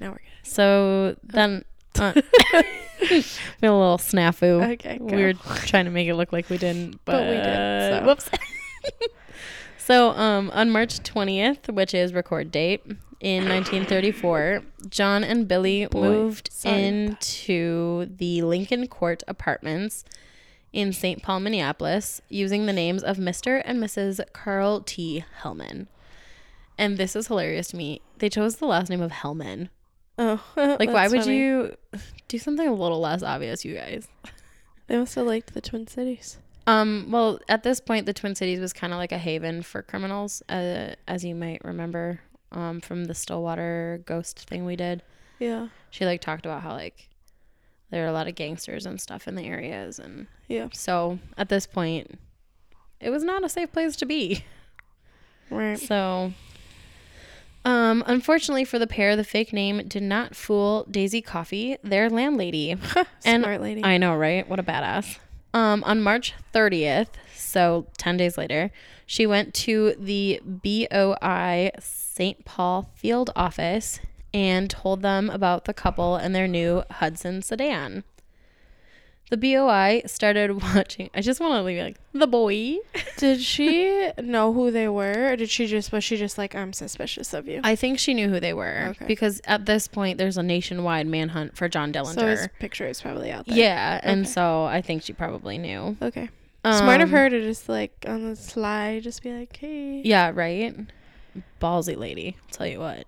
now 0.00 0.10
we're 0.10 0.14
good. 0.14 0.22
So 0.42 1.16
then, 1.22 1.64
uh, 1.98 2.12
we 3.00 3.20
had 3.20 3.24
a 3.62 3.72
little 3.72 3.98
snafu. 3.98 4.72
Okay, 4.72 4.98
go. 4.98 5.04
we 5.04 5.22
were 5.22 5.34
trying 5.66 5.84
to 5.84 5.90
make 5.90 6.08
it 6.08 6.14
look 6.14 6.32
like 6.32 6.48
we 6.50 6.58
didn't, 6.58 7.00
but, 7.04 7.12
But 7.12 7.26
we 7.26 7.36
did, 7.36 7.44
so. 7.44 8.06
Whoops. 8.06 8.30
so, 9.78 10.10
um, 10.10 10.50
on 10.54 10.70
March 10.70 11.02
twentieth, 11.02 11.68
which 11.68 11.94
is 11.94 12.12
record 12.12 12.50
date 12.50 12.82
in 13.20 13.48
1934, 13.48 14.62
John 14.88 15.22
and 15.22 15.46
Billy 15.46 15.86
Boy, 15.86 16.00
moved 16.00 16.50
sorry 16.52 16.82
into 16.82 18.06
the 18.06 18.42
Lincoln 18.42 18.86
Court 18.88 19.22
Apartments 19.28 20.04
in 20.72 20.92
St. 20.92 21.22
Paul, 21.22 21.40
Minneapolis, 21.40 22.22
using 22.28 22.66
the 22.66 22.72
names 22.72 23.02
of 23.02 23.18
Mr. 23.18 23.60
and 23.64 23.82
Mrs. 23.82 24.20
Carl 24.32 24.80
T. 24.80 25.24
Hellman. 25.42 25.88
And 26.78 26.96
this 26.96 27.14
is 27.14 27.26
hilarious 27.26 27.68
to 27.68 27.76
me. 27.76 28.00
They 28.18 28.30
chose 28.30 28.56
the 28.56 28.66
last 28.66 28.88
name 28.88 29.02
of 29.02 29.10
Hellman. 29.10 29.68
Oh, 30.20 30.40
Like, 30.78 30.90
why 30.90 31.08
would 31.08 31.22
funny. 31.22 31.38
you 31.38 31.74
do 32.28 32.38
something 32.38 32.68
a 32.68 32.72
little 32.74 33.00
less 33.00 33.22
obvious, 33.22 33.64
you 33.64 33.74
guys? 33.74 34.06
They 34.86 34.96
must 34.98 35.14
have 35.14 35.26
liked 35.26 35.54
the 35.54 35.60
Twin 35.60 35.86
Cities. 35.86 36.36
Um, 36.66 37.06
well, 37.10 37.40
at 37.48 37.62
this 37.62 37.80
point, 37.80 38.04
the 38.06 38.12
Twin 38.12 38.34
Cities 38.34 38.60
was 38.60 38.72
kind 38.72 38.92
of 38.92 38.98
like 38.98 39.12
a 39.12 39.18
haven 39.18 39.62
for 39.62 39.82
criminals, 39.82 40.42
uh, 40.48 40.94
as 41.08 41.24
you 41.24 41.34
might 41.34 41.64
remember 41.64 42.20
um, 42.52 42.80
from 42.80 43.06
the 43.06 43.14
Stillwater 43.14 44.02
ghost 44.04 44.40
thing 44.48 44.64
we 44.66 44.76
did. 44.76 45.02
Yeah. 45.38 45.68
She 45.90 46.04
like 46.04 46.20
talked 46.20 46.44
about 46.44 46.60
how 46.62 46.72
like 46.72 47.08
there 47.90 48.04
are 48.04 48.08
a 48.08 48.12
lot 48.12 48.28
of 48.28 48.34
gangsters 48.34 48.84
and 48.86 49.00
stuff 49.00 49.26
in 49.26 49.36
the 49.36 49.46
areas, 49.46 49.98
and 49.98 50.26
Yeah. 50.48 50.68
so 50.74 51.18
at 51.38 51.48
this 51.48 51.66
point, 51.66 52.18
it 53.00 53.08
was 53.10 53.24
not 53.24 53.42
a 53.42 53.48
safe 53.48 53.72
place 53.72 53.96
to 53.96 54.06
be. 54.06 54.44
Right. 55.48 55.78
So, 55.78 56.32
um, 57.64 58.02
unfortunately 58.06 58.64
for 58.64 58.78
the 58.78 58.86
pair, 58.86 59.16
the 59.16 59.24
fake 59.24 59.52
name 59.52 59.86
did 59.86 60.02
not 60.02 60.34
fool 60.34 60.86
Daisy 60.90 61.20
Coffey, 61.20 61.76
their 61.82 62.08
landlady. 62.08 62.76
And 63.24 63.42
Smart 63.42 63.60
lady. 63.60 63.84
I 63.84 63.98
know, 63.98 64.16
right? 64.16 64.48
What 64.48 64.58
a 64.58 64.62
badass. 64.62 65.18
Um, 65.52 65.84
on 65.84 66.00
March 66.00 66.32
30th, 66.54 67.08
so 67.34 67.86
10 67.98 68.16
days 68.16 68.38
later, 68.38 68.70
she 69.04 69.26
went 69.26 69.52
to 69.54 69.94
the 69.98 70.40
BOI 70.44 71.70
St. 71.80 72.44
Paul 72.44 72.88
field 72.94 73.30
office 73.36 74.00
and 74.32 74.70
told 74.70 75.02
them 75.02 75.28
about 75.28 75.64
the 75.64 75.74
couple 75.74 76.16
and 76.16 76.34
their 76.34 76.46
new 76.46 76.84
Hudson 76.90 77.42
sedan. 77.42 78.04
The 79.30 79.36
BOI 79.36 80.02
started 80.06 80.60
watching. 80.62 81.08
I 81.14 81.20
just 81.20 81.40
want 81.40 81.52
to 81.54 81.62
leave 81.62 81.78
it 81.78 81.82
like 81.84 81.96
the 82.12 82.26
boy. 82.26 82.78
did 83.16 83.40
she 83.54 84.10
know 84.20 84.52
who 84.52 84.70
they 84.70 84.88
were, 84.88 85.30
or 85.32 85.36
did 85.36 85.48
she 85.48 85.66
just 85.66 85.92
was 85.92 86.02
she 86.04 86.16
just 86.16 86.36
like 86.36 86.54
I'm 86.54 86.72
suspicious 86.72 87.32
of 87.32 87.46
you? 87.48 87.60
I 87.64 87.76
think 87.76 87.98
she 87.98 88.12
knew 88.12 88.28
who 88.28 88.40
they 88.40 88.52
were 88.52 88.88
Okay. 88.90 89.06
because 89.06 89.40
at 89.44 89.66
this 89.66 89.86
point 89.88 90.18
there's 90.18 90.36
a 90.36 90.42
nationwide 90.42 91.06
manhunt 91.06 91.56
for 91.56 91.68
John 91.68 91.92
Dillinger. 91.92 92.14
so 92.14 92.26
his 92.26 92.48
picture 92.58 92.86
is 92.86 93.00
probably 93.00 93.30
out 93.30 93.46
there. 93.46 93.56
yeah, 93.56 94.00
and 94.02 94.28
so 94.28 94.64
I 94.64 94.82
think 94.82 95.02
she 95.04 95.12
probably 95.12 95.58
knew. 95.58 95.96
Okay. 96.02 96.28
Smart 96.64 97.00
of 97.00 97.08
Um, 97.08 97.14
her 97.14 97.30
to 97.30 97.40
just 97.40 97.68
like 97.70 98.04
on 98.06 98.28
the 98.28 98.36
sly 98.36 99.00
just 99.00 99.22
be 99.22 99.32
like, 99.32 99.56
hey. 99.56 100.02
Yeah, 100.04 100.30
right. 100.34 100.76
Ballsy 101.60 101.96
lady, 101.96 102.36
I'll 102.42 102.50
tell 102.52 102.66
you 102.66 102.80
what. 102.80 103.06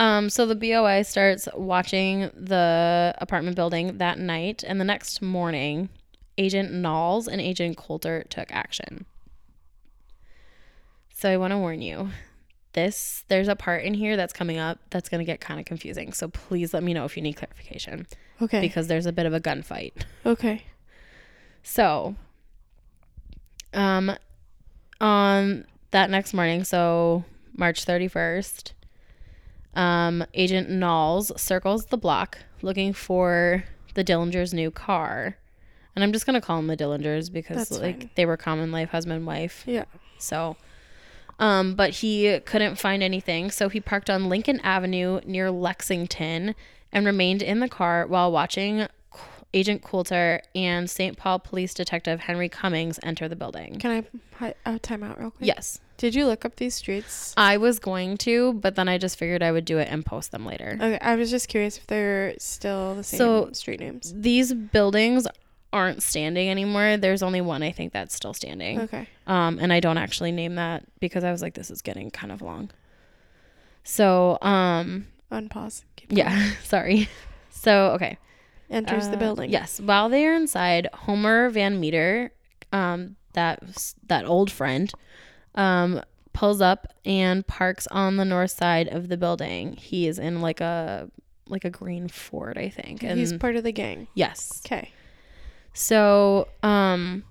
Um, 0.00 0.30
so 0.30 0.46
the 0.46 0.54
BOI 0.56 1.02
starts 1.02 1.46
watching 1.54 2.30
the 2.34 3.14
apartment 3.18 3.54
building 3.54 3.98
that 3.98 4.18
night, 4.18 4.64
and 4.66 4.80
the 4.80 4.84
next 4.84 5.20
morning, 5.20 5.90
Agent 6.38 6.72
Knowles 6.72 7.28
and 7.28 7.38
Agent 7.38 7.76
Coulter 7.76 8.24
took 8.30 8.50
action. 8.50 9.04
So 11.14 11.30
I 11.30 11.36
want 11.36 11.50
to 11.52 11.58
warn 11.58 11.82
you. 11.82 12.08
This 12.72 13.24
there's 13.28 13.48
a 13.48 13.56
part 13.56 13.82
in 13.84 13.92
here 13.94 14.16
that's 14.16 14.32
coming 14.32 14.56
up 14.56 14.78
that's 14.88 15.08
going 15.10 15.18
to 15.18 15.24
get 15.24 15.38
kind 15.40 15.60
of 15.60 15.66
confusing. 15.66 16.12
So 16.14 16.28
please 16.28 16.72
let 16.72 16.82
me 16.82 16.94
know 16.94 17.04
if 17.04 17.14
you 17.16 17.22
need 17.22 17.34
clarification 17.34 18.06
Okay. 18.40 18.60
because 18.62 18.86
there's 18.86 19.04
a 19.06 19.12
bit 19.12 19.26
of 19.26 19.34
a 19.34 19.40
gunfight. 19.40 19.92
okay. 20.24 20.62
So, 21.62 22.14
um, 23.74 24.16
on 24.98 25.66
that 25.90 26.08
next 26.08 26.32
morning, 26.32 26.64
so 26.64 27.24
March 27.54 27.84
31st, 27.84 28.72
um, 29.74 30.24
Agent 30.34 30.68
Knowles 30.70 31.32
circles 31.40 31.86
the 31.86 31.96
block 31.98 32.38
looking 32.62 32.92
for 32.92 33.64
the 33.94 34.04
Dillingers' 34.04 34.52
new 34.52 34.70
car. 34.70 35.36
And 35.94 36.04
I'm 36.04 36.12
just 36.12 36.24
going 36.26 36.40
to 36.40 36.46
call 36.46 36.56
them 36.56 36.68
the 36.68 36.76
Dillingers 36.76 37.32
because, 37.32 37.68
That's 37.68 37.80
like, 37.80 37.98
fine. 38.00 38.10
they 38.14 38.26
were 38.26 38.36
common 38.36 38.70
life 38.70 38.90
husband 38.90 39.26
wife. 39.26 39.64
Yeah. 39.66 39.84
So, 40.18 40.56
um, 41.38 41.74
but 41.74 41.90
he 41.90 42.38
couldn't 42.40 42.76
find 42.76 43.02
anything, 43.02 43.50
so 43.50 43.68
he 43.68 43.80
parked 43.80 44.08
on 44.10 44.28
Lincoln 44.28 44.60
Avenue 44.60 45.20
near 45.24 45.50
Lexington 45.50 46.54
and 46.92 47.06
remained 47.06 47.42
in 47.42 47.60
the 47.60 47.68
car 47.68 48.06
while 48.06 48.30
watching 48.30 48.86
Agent 49.52 49.82
Coulter 49.82 50.42
and 50.54 50.88
St. 50.88 51.16
Paul 51.16 51.38
Police 51.40 51.74
Detective 51.74 52.20
Henry 52.20 52.48
Cummings 52.48 53.00
enter 53.02 53.28
the 53.28 53.34
building. 53.36 53.78
Can 53.80 54.04
I 54.40 54.54
uh, 54.64 54.78
time 54.80 55.02
out 55.02 55.18
real 55.18 55.32
quick? 55.32 55.46
Yes, 55.46 55.80
Did 55.96 56.14
you 56.14 56.26
look 56.26 56.44
up 56.44 56.56
these 56.56 56.74
streets? 56.74 57.34
I 57.36 57.56
was 57.56 57.78
going 57.80 58.16
to, 58.18 58.52
but 58.54 58.76
then 58.76 58.88
I 58.88 58.96
just 58.96 59.18
figured 59.18 59.42
I 59.42 59.50
would 59.50 59.64
do 59.64 59.78
it 59.78 59.88
and 59.90 60.06
post 60.06 60.30
them 60.30 60.46
later. 60.46 60.74
Okay, 60.80 60.98
I 61.00 61.16
was 61.16 61.30
just 61.30 61.48
curious 61.48 61.76
if 61.78 61.86
they're 61.88 62.34
still 62.38 62.94
the 62.94 63.02
same 63.02 63.18
So- 63.18 63.50
street 63.52 63.80
names. 63.80 64.14
These 64.16 64.54
buildings 64.54 65.26
aren't 65.72 66.02
standing 66.02 66.48
anymore. 66.48 66.96
There's 66.96 67.22
only 67.22 67.40
one 67.40 67.62
I 67.62 67.70
think 67.72 67.92
that's 67.92 68.14
still 68.14 68.34
standing. 68.34 68.80
Okay. 68.82 69.08
Um, 69.26 69.58
and 69.60 69.72
I 69.72 69.80
don't 69.80 69.98
actually 69.98 70.32
name 70.32 70.54
that 70.56 70.84
because 71.00 71.22
I 71.24 71.30
was 71.32 71.42
like, 71.42 71.54
this 71.54 71.70
is 71.70 71.82
getting 71.82 72.10
kind 72.10 72.32
of 72.32 72.40
long. 72.42 72.70
So, 73.84 74.38
um, 74.42 75.06
Unpause. 75.30 75.84
Keep 75.96 76.12
yeah, 76.12 76.52
sorry. 76.64 77.08
So, 77.50 77.92
okay. 77.92 78.18
Enters 78.70 79.08
the 79.08 79.16
Uh, 79.16 79.18
building. 79.18 79.50
Yes. 79.50 79.80
While 79.80 80.08
they 80.08 80.26
are 80.26 80.34
inside, 80.34 80.88
Homer 80.94 81.50
Van 81.50 81.80
Meter, 81.80 82.32
um, 82.72 83.16
that 83.32 83.60
that 84.06 84.24
old 84.24 84.50
friend, 84.50 84.92
um, 85.56 86.00
pulls 86.32 86.60
up 86.60 86.86
and 87.04 87.44
parks 87.46 87.86
on 87.88 88.16
the 88.16 88.24
north 88.24 88.52
side 88.52 88.86
of 88.88 89.08
the 89.08 89.16
building. 89.16 89.72
He 89.74 90.06
is 90.06 90.18
in 90.18 90.40
like 90.40 90.60
a 90.60 91.10
like 91.48 91.64
a 91.64 91.70
green 91.70 92.06
Ford, 92.08 92.56
I 92.56 92.68
think. 92.68 93.02
And 93.02 93.18
He's 93.18 93.32
part 93.32 93.56
of 93.56 93.64
the 93.64 93.72
gang. 93.72 94.06
yes. 94.14 94.62
Okay. 94.64 94.90
So, 95.72 96.46
um, 96.62 97.24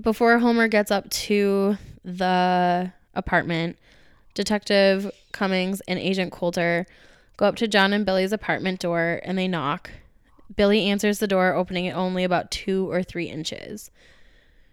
before 0.00 0.38
Homer 0.38 0.68
gets 0.68 0.90
up 0.90 1.08
to 1.10 1.76
the 2.04 2.92
apartment, 3.14 3.76
Detective 4.34 5.10
Cummings 5.32 5.80
and 5.88 5.98
Agent 5.98 6.30
Coulter 6.32 6.86
go 7.36 7.46
up 7.46 7.56
to 7.56 7.68
John 7.68 7.92
and 7.92 8.06
Billy's 8.06 8.32
apartment 8.32 8.80
door 8.80 9.20
and 9.24 9.36
they 9.36 9.48
knock. 9.48 9.90
Billy 10.54 10.86
answers 10.86 11.18
the 11.18 11.26
door, 11.26 11.54
opening 11.54 11.86
it 11.86 11.92
only 11.92 12.24
about 12.24 12.50
two 12.50 12.90
or 12.90 13.02
three 13.02 13.28
inches. 13.28 13.90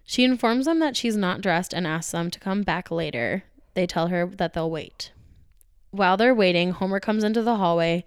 She 0.04 0.24
informs 0.24 0.66
them 0.66 0.78
that 0.80 0.96
she's 0.96 1.16
not 1.16 1.40
dressed 1.40 1.72
and 1.72 1.86
asks 1.86 2.12
them 2.12 2.30
to 2.30 2.38
come 2.38 2.62
back 2.62 2.90
later. 2.90 3.44
They 3.74 3.86
tell 3.86 4.08
her 4.08 4.26
that 4.26 4.52
they'll 4.52 4.70
wait. 4.70 5.12
While 5.90 6.16
they're 6.16 6.34
waiting, 6.34 6.72
Homer 6.72 7.00
comes 7.00 7.24
into 7.24 7.42
the 7.42 7.56
hallway 7.56 8.04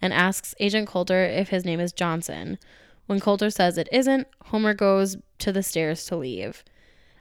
and 0.00 0.12
asks 0.12 0.54
Agent 0.60 0.88
Coulter 0.88 1.24
if 1.24 1.48
his 1.48 1.64
name 1.64 1.80
is 1.80 1.92
Johnson. 1.92 2.58
When 3.06 3.20
Coulter 3.20 3.50
says 3.50 3.78
it 3.78 3.88
isn't, 3.90 4.28
Homer 4.46 4.74
goes 4.74 5.16
to 5.38 5.52
the 5.52 5.62
stairs 5.62 6.04
to 6.06 6.16
leave. 6.16 6.62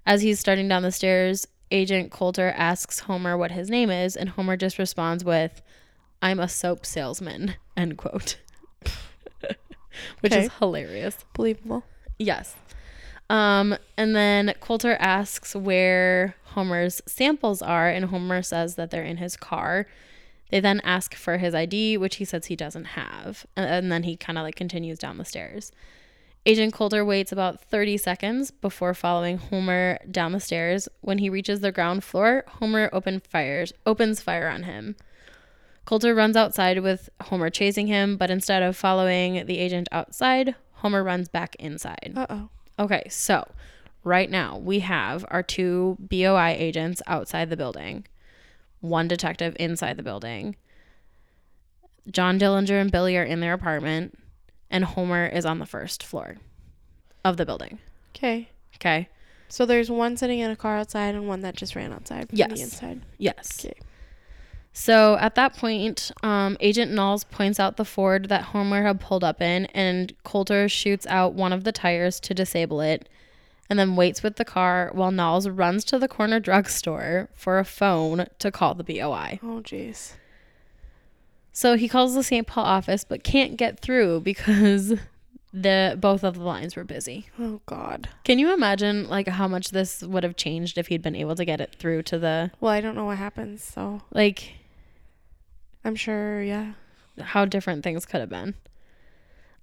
As 0.06 0.22
he's 0.22 0.40
starting 0.40 0.68
down 0.68 0.84
the 0.84 0.92
stairs, 0.92 1.48
Agent 1.72 2.12
Coulter 2.12 2.54
asks 2.56 3.02
Homer 3.02 3.38
what 3.38 3.52
his 3.52 3.70
name 3.70 3.90
is, 3.90 4.16
and 4.16 4.30
Homer 4.30 4.58
just 4.58 4.78
responds 4.78 5.24
with, 5.24 5.62
I'm 6.22 6.40
a 6.40 6.48
soap 6.48 6.86
salesman, 6.86 7.56
end 7.78 7.98
quote. 7.98 8.38
Which 10.22 10.32
Okay. 10.34 10.46
is 10.46 10.52
hilarious. 10.60 11.18
Believable. 11.34 11.84
Yes. 12.20 12.56
Um, 13.30 13.76
and 13.98 14.16
then 14.16 14.54
Coulter 14.62 14.96
asks 15.00 15.56
where 15.56 16.36
Homer's 16.54 17.02
samples 17.06 17.62
are, 17.62 17.90
and 17.90 18.06
Homer 18.06 18.42
says 18.42 18.76
that 18.76 18.90
they're 18.92 19.04
in 19.04 19.18
his 19.18 19.36
car. 19.36 19.86
They 20.50 20.60
then 20.62 20.80
ask 20.84 21.14
for 21.14 21.38
his 21.38 21.54
ID, 21.54 21.98
which 21.98 22.16
he 22.18 22.26
says 22.26 22.46
he 22.46 22.56
doesn't 22.56 22.86
have. 22.86 23.46
And, 23.56 23.70
and 23.70 23.92
then 23.92 24.04
he 24.04 24.16
kind 24.16 24.38
of 24.38 24.44
like 24.44 24.56
continues 24.56 24.98
down 24.98 25.18
the 25.18 25.26
stairs. 25.26 25.72
Agent 26.46 26.74
Coulter 26.74 27.04
waits 27.04 27.34
about 27.34 27.60
30 27.66 27.98
seconds 27.98 28.52
before 28.52 28.94
following 28.94 29.38
Homer 29.38 30.00
down 30.10 30.32
the 30.32 30.40
stairs. 30.40 30.88
When 31.02 31.18
he 31.18 31.30
reaches 31.30 31.60
the 31.60 31.74
ground 31.74 32.06
floor, 32.06 32.46
Homer 32.48 32.90
open 32.94 33.20
fires, 33.20 33.74
opens 33.86 34.22
fire 34.22 34.48
on 34.48 34.64
him. 34.64 34.96
Coulter 35.88 36.14
runs 36.14 36.36
outside 36.36 36.80
with 36.80 37.10
Homer 37.22 37.50
chasing 37.50 37.88
him, 37.88 38.18
but 38.18 38.30
instead 38.30 38.62
of 38.62 38.76
following 38.76 39.46
the 39.46 39.58
agent 39.58 39.88
outside, 39.94 40.54
Homer 40.74 41.02
runs 41.02 41.30
back 41.30 41.56
inside. 41.60 42.12
Uh 42.16 42.26
oh. 42.30 42.50
Okay, 42.78 43.08
so 43.10 43.48
right 44.04 44.30
now 44.30 44.58
we 44.58 44.80
have 44.82 45.26
our 45.30 45.42
two 45.42 45.96
BOI 46.02 46.56
agents 46.60 47.02
outside 47.08 47.50
the 47.50 47.56
building, 47.56 48.06
one 48.82 49.08
detective 49.08 49.56
inside 49.62 49.96
the 49.96 50.04
building. 50.04 50.58
John 52.12 52.38
Dillinger 52.38 52.82
and 52.82 52.92
Billy 52.92 53.16
are 53.16 53.24
in 53.24 53.40
their 53.40 53.54
apartment, 53.54 54.20
and 54.70 54.84
Homer 54.84 55.26
is 55.26 55.46
on 55.46 55.60
the 55.60 55.66
first 55.66 56.04
floor 56.04 56.36
of 57.24 57.38
the 57.38 57.46
building. 57.46 57.80
Okay. 58.14 58.50
Okay. 58.76 59.08
So 59.48 59.66
there's 59.66 59.90
one 59.90 60.18
sitting 60.18 60.40
in 60.40 60.52
a 60.52 60.56
car 60.58 60.76
outside 60.78 61.16
and 61.16 61.30
one 61.30 61.40
that 61.44 61.56
just 61.56 61.78
ran 61.78 61.94
outside 61.94 62.28
from 62.28 62.38
Yes. 62.38 62.52
the 62.52 62.62
inside. 62.62 63.02
Yes. 63.18 63.66
Okay. 63.66 63.80
So 64.80 65.18
at 65.18 65.34
that 65.34 65.56
point, 65.58 66.12
um, 66.22 66.56
Agent 66.60 66.92
Knowles 66.92 67.24
points 67.24 67.60
out 67.60 67.78
the 67.78 67.84
Ford 67.84 68.30
that 68.30 68.44
Homer 68.44 68.84
had 68.84 69.02
pulled 69.02 69.24
up 69.24 69.42
in, 69.42 69.66
and 69.74 70.14
Coulter 70.24 70.70
shoots 70.70 71.08
out 71.08 71.34
one 71.34 71.52
of 71.52 71.64
the 71.64 71.72
tires 71.72 72.20
to 72.20 72.36
disable 72.36 72.80
it, 72.80 73.10
and 73.72 73.80
then 73.80 73.96
waits 73.96 74.22
with 74.22 74.36
the 74.36 74.46
car 74.46 74.92
while 74.94 75.10
Knowles 75.10 75.50
runs 75.50 75.84
to 75.86 75.98
the 75.98 76.08
corner 76.08 76.40
drugstore 76.40 77.28
for 77.34 77.58
a 77.58 77.66
phone 77.66 78.28
to 78.38 78.52
call 78.52 78.76
the 78.76 78.84
BOI. 78.84 79.40
Oh, 79.42 79.62
jeez. 79.64 80.12
So 81.52 81.76
he 81.76 81.90
calls 81.90 82.14
the 82.14 82.22
St. 82.22 82.46
Paul 82.46 82.66
office, 82.66 83.04
but 83.04 83.24
can't 83.24 83.58
get 83.58 83.80
through 83.80 84.20
because 84.24 84.94
the 85.52 85.98
both 86.00 86.24
of 86.24 86.36
the 86.36 86.44
lines 86.44 86.76
were 86.76 86.84
busy. 86.84 87.26
Oh, 87.40 87.62
God. 87.66 88.10
Can 88.24 88.38
you 88.38 88.54
imagine 88.54 89.10
like 89.10 89.28
how 89.28 89.48
much 89.48 89.72
this 89.72 90.04
would 90.04 90.24
have 90.24 90.36
changed 90.36 90.78
if 90.78 90.88
he'd 90.88 91.02
been 91.02 91.16
able 91.16 91.36
to 91.36 91.46
get 91.46 91.60
it 91.60 91.74
through 91.80 92.04
to 92.04 92.20
the 92.20 92.52
Well, 92.62 92.72
I 92.72 92.80
don't 92.80 92.94
know 92.94 93.06
what 93.06 93.18
happens, 93.18 93.64
so 93.64 94.04
like 94.14 94.54
I'm 95.88 95.96
sure, 95.96 96.42
yeah. 96.44 96.74
how 97.22 97.46
different 97.46 97.84
things 97.84 98.06
could 98.06 98.20
have 98.20 98.30
been. 98.30 98.54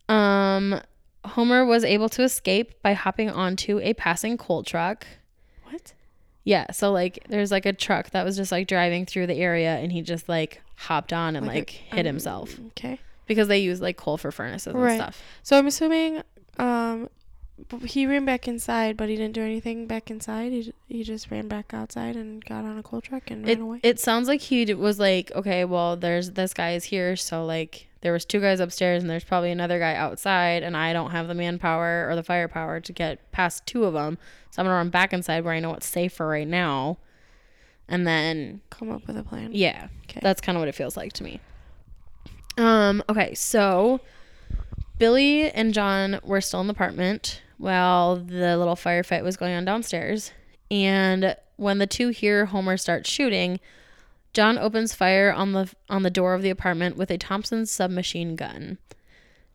Um, 0.08 0.80
Homer 1.24 1.64
was 1.64 1.84
able 1.84 2.08
to 2.10 2.22
escape 2.22 2.82
by 2.82 2.92
hopping 2.92 3.30
onto 3.30 3.78
a 3.80 3.94
passing 3.94 4.36
coal 4.36 4.62
truck. 4.62 5.06
What? 5.64 5.92
Yeah, 6.44 6.70
so 6.72 6.92
like 6.92 7.24
there's 7.28 7.50
like 7.50 7.64
a 7.66 7.72
truck 7.72 8.10
that 8.10 8.24
was 8.24 8.36
just 8.36 8.52
like 8.52 8.66
driving 8.68 9.06
through 9.06 9.26
the 9.28 9.34
area 9.36 9.76
and 9.76 9.90
he 9.90 10.02
just 10.02 10.28
like 10.28 10.60
hopped 10.76 11.12
on 11.12 11.36
and 11.36 11.46
Like 11.46 11.70
a- 11.92 11.94
hit 11.96 12.00
um, 12.00 12.06
himself 12.06 12.58
Okay. 12.68 12.98
because 13.26 13.48
they 13.48 13.58
use 13.58 13.80
like 13.80 13.96
coal 13.96 14.18
for 14.18 14.30
furnaces 14.30 14.74
and 14.74 14.94
stuff. 14.94 15.22
So 15.42 15.56
I'm 15.58 15.66
assuming 15.66 16.22
um 16.58 17.08
he 17.86 18.06
ran 18.06 18.24
back 18.24 18.48
inside, 18.48 18.96
but 18.96 19.08
he 19.08 19.16
didn't 19.16 19.34
do 19.34 19.42
anything 19.42 19.86
back 19.86 20.10
inside. 20.10 20.52
He, 20.52 20.72
he 20.88 21.02
just 21.04 21.30
ran 21.30 21.46
back 21.48 21.72
outside 21.72 22.16
and 22.16 22.44
got 22.44 22.64
on 22.64 22.76
a 22.78 22.82
coal 22.82 23.00
truck 23.00 23.30
and 23.30 23.48
It 23.48 23.54
ran 23.58 23.60
away. 23.62 23.80
it 23.82 24.00
sounds 24.00 24.26
like 24.28 24.40
he 24.40 24.72
was 24.74 24.98
like, 24.98 25.30
okay, 25.32 25.64
well, 25.64 25.96
there's 25.96 26.32
this 26.32 26.52
guy 26.52 26.72
is 26.72 26.84
here, 26.84 27.14
so 27.16 27.44
like 27.44 27.86
there 28.00 28.12
was 28.12 28.24
two 28.24 28.40
guys 28.40 28.60
upstairs 28.60 29.02
and 29.02 29.08
there's 29.10 29.24
probably 29.24 29.50
another 29.50 29.78
guy 29.78 29.94
outside, 29.94 30.62
and 30.62 30.76
I 30.76 30.92
don't 30.92 31.12
have 31.12 31.28
the 31.28 31.34
manpower 31.34 32.06
or 32.10 32.16
the 32.16 32.22
firepower 32.22 32.80
to 32.80 32.92
get 32.92 33.30
past 33.32 33.64
two 33.66 33.84
of 33.84 33.94
them, 33.94 34.18
so 34.50 34.60
I'm 34.60 34.66
gonna 34.66 34.76
run 34.76 34.90
back 34.90 35.12
inside 35.12 35.44
where 35.44 35.54
I 35.54 35.60
know 35.60 35.74
it's 35.74 35.86
safer 35.86 36.26
right 36.26 36.48
now, 36.48 36.98
and 37.88 38.06
then 38.06 38.60
Come 38.70 38.90
up 38.90 39.06
with 39.06 39.16
a 39.16 39.22
plan. 39.22 39.50
yeah, 39.52 39.88
Okay. 40.10 40.20
that's 40.22 40.40
kind 40.40 40.56
of 40.56 40.60
what 40.60 40.68
it 40.68 40.74
feels 40.74 40.96
like 40.96 41.12
to 41.14 41.24
me. 41.24 41.40
Um. 42.58 43.02
Okay. 43.08 43.34
So 43.34 44.00
Billy 44.98 45.50
and 45.50 45.72
John 45.74 46.20
were 46.22 46.40
still 46.40 46.60
in 46.60 46.66
the 46.66 46.72
apartment 46.72 47.40
while 47.64 48.16
the 48.16 48.58
little 48.58 48.76
firefight 48.76 49.24
was 49.24 49.38
going 49.38 49.54
on 49.54 49.64
downstairs, 49.64 50.32
and 50.70 51.34
when 51.56 51.78
the 51.78 51.86
two 51.86 52.10
hear 52.10 52.44
Homer 52.44 52.76
start 52.76 53.06
shooting, 53.06 53.58
John 54.34 54.58
opens 54.58 54.94
fire 54.94 55.32
on 55.32 55.52
the 55.52 55.72
on 55.88 56.02
the 56.02 56.10
door 56.10 56.34
of 56.34 56.42
the 56.42 56.50
apartment 56.50 56.98
with 56.98 57.10
a 57.10 57.16
Thompson 57.16 57.64
submachine 57.64 58.36
gun. 58.36 58.76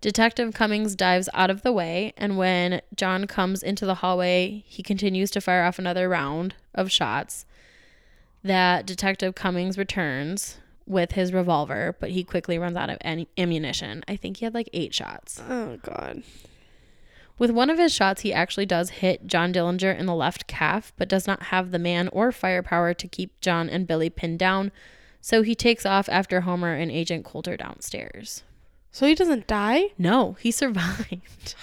Detective 0.02 0.56
Cummings 0.56 0.96
dives 0.96 1.30
out 1.36 1.52
of 1.52 1.62
the 1.62 1.72
way, 1.72 2.14
and 2.18 2.36
when 2.36 2.82
John 2.96 3.28
comes 3.28 3.62
into 3.62 3.86
the 3.86 3.96
hallway, 3.96 4.64
he 4.66 4.82
continues 4.82 5.30
to 5.32 5.42
fire 5.42 5.64
off 5.64 5.78
another 5.78 6.10
round 6.10 6.56
of 6.74 6.92
shots. 6.92 7.46
That 8.44 8.88
Detective 8.88 9.36
Cummings 9.36 9.78
returns 9.78 10.58
with 10.88 11.12
his 11.12 11.32
revolver, 11.32 11.96
but 12.00 12.10
he 12.10 12.24
quickly 12.24 12.58
runs 12.58 12.76
out 12.76 12.90
of 12.90 12.98
any 13.02 13.28
ammunition. 13.38 14.04
I 14.08 14.16
think 14.16 14.38
he 14.38 14.46
had 14.46 14.56
like 14.56 14.70
eight 14.74 14.96
shots. 14.96 15.40
Oh 15.48 15.78
God. 15.84 16.24
With 17.40 17.52
one 17.52 17.70
of 17.70 17.80
his 17.80 17.94
shots, 17.94 18.22
he 18.22 18.34
actually 18.34 18.66
does 18.66 18.90
hit 18.90 19.26
John 19.26 19.54
Dillinger 19.54 19.98
in 19.98 20.06
the 20.06 20.14
left 20.14 20.46
calf, 20.46 20.92
but 20.98 21.08
does 21.08 21.26
not 21.26 21.44
have 21.44 21.72
the 21.72 21.80
man 21.80 22.10
or 22.10 22.34
firepower 22.34 22.94
to 22.94 23.08
keep 23.08 23.40
John 23.40 23.70
and 23.70 23.88
Billy 23.88 24.10
pinned 24.10 24.40
down. 24.40 24.74
So 25.22 25.42
he 25.42 25.56
takes 25.56 25.86
off 25.86 26.10
after 26.10 26.42
Homer 26.42 26.74
and 26.74 26.92
Agent 26.92 27.24
Coulter 27.24 27.56
downstairs. 27.56 28.44
So 28.92 29.08
he 29.08 29.16
doesn't 29.16 29.48
die. 29.48 29.92
No, 29.98 30.34
he 30.42 30.52
survived. 30.52 31.56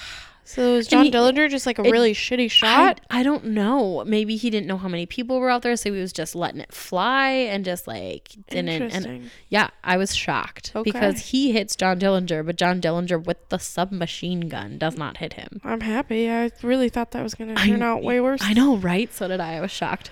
So 0.56 0.76
And 0.76 0.88
John 0.88 1.04
he- 1.04 1.10
Dillinger 1.10 1.50
just 1.50 1.66
like 1.66 1.78
a 1.78 1.82
it- 1.82 1.90
really 1.90 2.14
shitty 2.14 2.50
shot? 2.50 3.00
I 3.10 3.22
don't 3.22 3.44
know. 3.44 4.02
Maybe 4.06 4.36
he 4.36 4.48
didn't 4.50 4.66
know 4.66 4.78
how 4.78 4.88
many 4.88 5.04
people 5.06 5.38
were 5.38 5.50
out 5.50 5.60
there, 5.62 5.76
so 5.76 5.92
he 5.92 6.00
was 6.00 6.12
just 6.14 6.34
letting 6.34 6.60
it 6.62 6.72
fly 6.72 7.28
and 7.28 7.62
just 7.64 7.86
like 7.86 8.30
didn't. 8.48 8.68
And 8.70 8.82
Interesting. 8.84 9.30
yeah, 9.50 9.68
I 9.84 9.96
was 9.98 10.14
shocked 10.16 10.72
Okay. 10.74 10.90
because 10.90 11.18
he 11.30 11.52
hits 11.52 11.76
John 11.76 12.00
Dillinger, 12.00 12.44
but 12.44 12.56
John 12.56 12.80
Dillinger 12.80 13.22
with 13.24 13.48
the 13.50 13.58
submachine 13.58 14.48
gun 14.48 14.78
does 14.78 14.96
not 14.96 15.18
hit 15.18 15.34
him. 15.34 15.60
I'm 15.62 15.82
happy. 15.82 16.30
I 16.30 16.50
really 16.62 16.88
thought 16.88 17.10
that 17.10 17.22
was 17.22 17.34
gonna 17.34 17.54
I- 17.56 17.68
turn 17.68 17.82
out 17.82 18.02
way 18.02 18.20
worse. 18.20 18.40
I 18.42 18.54
know, 18.54 18.76
right? 18.76 19.12
So 19.12 19.28
did 19.28 19.40
I. 19.40 19.56
I 19.56 19.60
was 19.60 19.70
shocked. 19.70 20.10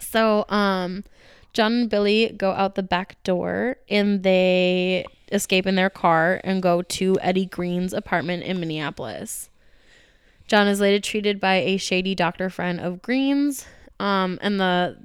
So, 0.00 0.44
um, 0.48 1.04
John 1.54 1.72
and 1.72 1.90
Billy 1.90 2.34
go 2.36 2.52
out 2.52 2.74
the 2.74 2.82
back 2.82 3.22
door 3.24 3.76
and 3.88 4.22
they 4.22 5.04
escape 5.32 5.66
in 5.66 5.74
their 5.74 5.90
car 5.90 6.40
and 6.44 6.62
go 6.62 6.82
to 6.82 7.18
Eddie 7.20 7.46
Green's 7.46 7.92
apartment 7.92 8.42
in 8.42 8.60
Minneapolis. 8.60 9.50
John 10.46 10.66
is 10.66 10.80
later 10.80 11.00
treated 11.00 11.40
by 11.40 11.56
a 11.56 11.76
shady 11.76 12.14
doctor 12.14 12.48
friend 12.50 12.80
of 12.80 13.02
Green's. 13.02 13.66
Um, 14.00 14.38
and 14.40 14.58
the 14.60 14.96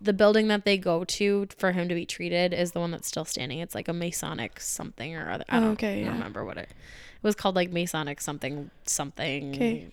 the 0.00 0.12
building 0.12 0.48
that 0.48 0.64
they 0.64 0.76
go 0.76 1.04
to 1.04 1.46
for 1.56 1.70
him 1.70 1.88
to 1.88 1.94
be 1.94 2.04
treated 2.04 2.52
is 2.52 2.72
the 2.72 2.80
one 2.80 2.90
that's 2.90 3.06
still 3.06 3.24
standing. 3.24 3.60
It's 3.60 3.74
like 3.74 3.86
a 3.86 3.92
Masonic 3.92 4.58
something 4.58 5.14
or 5.14 5.30
other. 5.30 5.44
I 5.48 5.60
don't, 5.60 5.70
okay, 5.72 5.92
I 5.92 5.96
don't 5.96 6.04
yeah. 6.06 6.12
remember 6.12 6.44
what 6.44 6.56
it. 6.56 6.68
It 6.68 7.22
was 7.22 7.36
called 7.36 7.54
like 7.54 7.70
Masonic 7.70 8.20
something 8.20 8.70
something 8.84 9.54
Okay. 9.54 9.88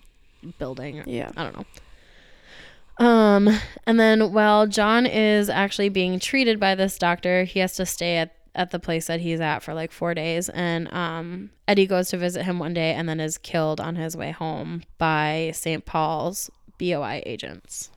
building. 0.58 1.04
Yeah. 1.06 1.30
I 1.36 1.44
don't 1.44 1.56
know. 1.56 3.06
Um, 3.06 3.48
and 3.86 3.98
then 3.98 4.32
while 4.32 4.66
John 4.66 5.06
is 5.06 5.48
actually 5.48 5.88
being 5.88 6.18
treated 6.18 6.60
by 6.60 6.74
this 6.74 6.98
doctor, 6.98 7.44
he 7.44 7.60
has 7.60 7.74
to 7.76 7.86
stay 7.86 8.18
at, 8.18 8.34
at 8.54 8.70
the 8.70 8.78
place 8.80 9.06
that 9.06 9.20
he's 9.20 9.40
at 9.40 9.60
for 9.62 9.74
like 9.74 9.92
four 9.92 10.14
days. 10.14 10.48
And 10.48 10.92
um, 10.92 11.50
Eddie 11.68 11.86
goes 11.86 12.08
to 12.10 12.16
visit 12.16 12.44
him 12.44 12.58
one 12.58 12.74
day 12.74 12.92
and 12.92 13.08
then 13.08 13.20
is 13.20 13.38
killed 13.38 13.80
on 13.80 13.96
his 13.96 14.16
way 14.16 14.30
home 14.32 14.82
by 14.98 15.52
St. 15.54 15.84
Paul's 15.84 16.50
BOI 16.78 17.22
agents. 17.26 17.90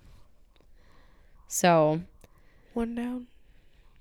So 1.47 2.01
One 2.73 2.95
down. 2.95 3.27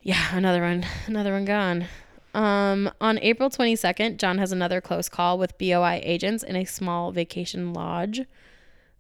yeah, 0.02 0.36
another 0.36 0.62
one, 0.62 0.84
another 1.06 1.32
one 1.32 1.44
gone. 1.44 1.86
Um, 2.34 2.90
on 3.00 3.18
April 3.18 3.50
22nd, 3.50 4.16
John 4.16 4.38
has 4.38 4.52
another 4.52 4.80
close 4.80 5.08
call 5.08 5.38
with 5.38 5.58
BOI 5.58 6.00
agents 6.02 6.42
in 6.42 6.56
a 6.56 6.64
small 6.64 7.12
vacation 7.12 7.74
lodge 7.74 8.22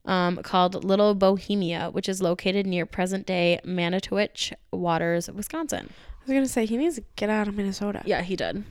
um, 0.04 0.36
called 0.42 0.84
Little 0.84 1.14
Bohemia, 1.14 1.88
which 1.90 2.08
is 2.08 2.20
located 2.20 2.66
near 2.66 2.84
present 2.84 3.26
day 3.26 3.58
Manitowish 3.64 4.52
Waters, 4.70 5.30
Wisconsin. 5.30 5.90
I 6.22 6.30
was 6.30 6.34
gonna 6.34 6.46
say 6.46 6.66
he 6.66 6.76
needs 6.76 6.96
to 6.96 7.04
get 7.16 7.30
out 7.30 7.48
of 7.48 7.56
Minnesota. 7.56 8.02
Yeah, 8.04 8.22
he 8.22 8.36
did. 8.36 8.64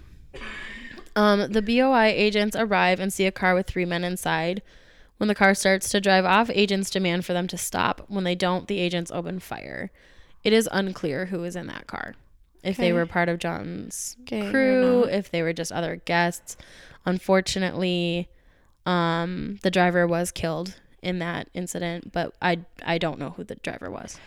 Um, 1.16 1.52
the 1.52 1.62
BOI 1.62 2.06
agents 2.16 2.56
arrive 2.56 3.00
and 3.00 3.12
see 3.12 3.26
a 3.26 3.32
car 3.32 3.54
with 3.54 3.68
three 3.68 3.86
men 3.86 4.04
inside. 4.04 4.62
When 5.18 5.28
the 5.28 5.36
car 5.36 5.54
starts 5.54 5.90
to 5.90 6.02
drive 6.02 6.26
off, 6.26 6.50
agents 6.50 6.90
demand 6.90 7.26
for 7.26 7.34
them 7.34 7.48
to 7.48 7.58
stop. 7.58 8.06
When 8.08 8.24
they 8.24 8.34
don't, 8.36 8.68
the 8.68 8.80
agents 8.80 9.12
open 9.12 9.40
fire. 9.40 9.92
It 10.44 10.54
is 10.54 10.68
unclear 10.72 11.26
who 11.28 11.40
was 11.40 11.56
in 11.56 11.68
that 11.68 11.86
car. 11.88 12.16
If 12.64 12.78
they 12.78 12.94
were 12.94 13.06
part 13.06 13.28
of 13.28 13.40
John's 13.40 14.16
or 14.32 14.50
crew, 14.50 15.04
if 15.06 15.30
they 15.30 15.42
were 15.42 15.54
just 15.54 15.72
other 15.72 15.98
guests. 15.98 16.58
Unfortunately, 17.06 18.30
um, 18.86 19.60
the 19.64 19.72
driver 19.72 20.08
was 20.08 20.32
killed 20.32 20.80
in 21.02 21.20
that 21.20 21.50
incident, 21.54 22.12
but 22.12 22.34
I 22.42 22.60
I 22.86 22.98
don't 22.98 23.20
know 23.20 23.32
who 23.32 23.44
the 23.44 23.56
driver 23.56 23.90
was. 23.90 24.20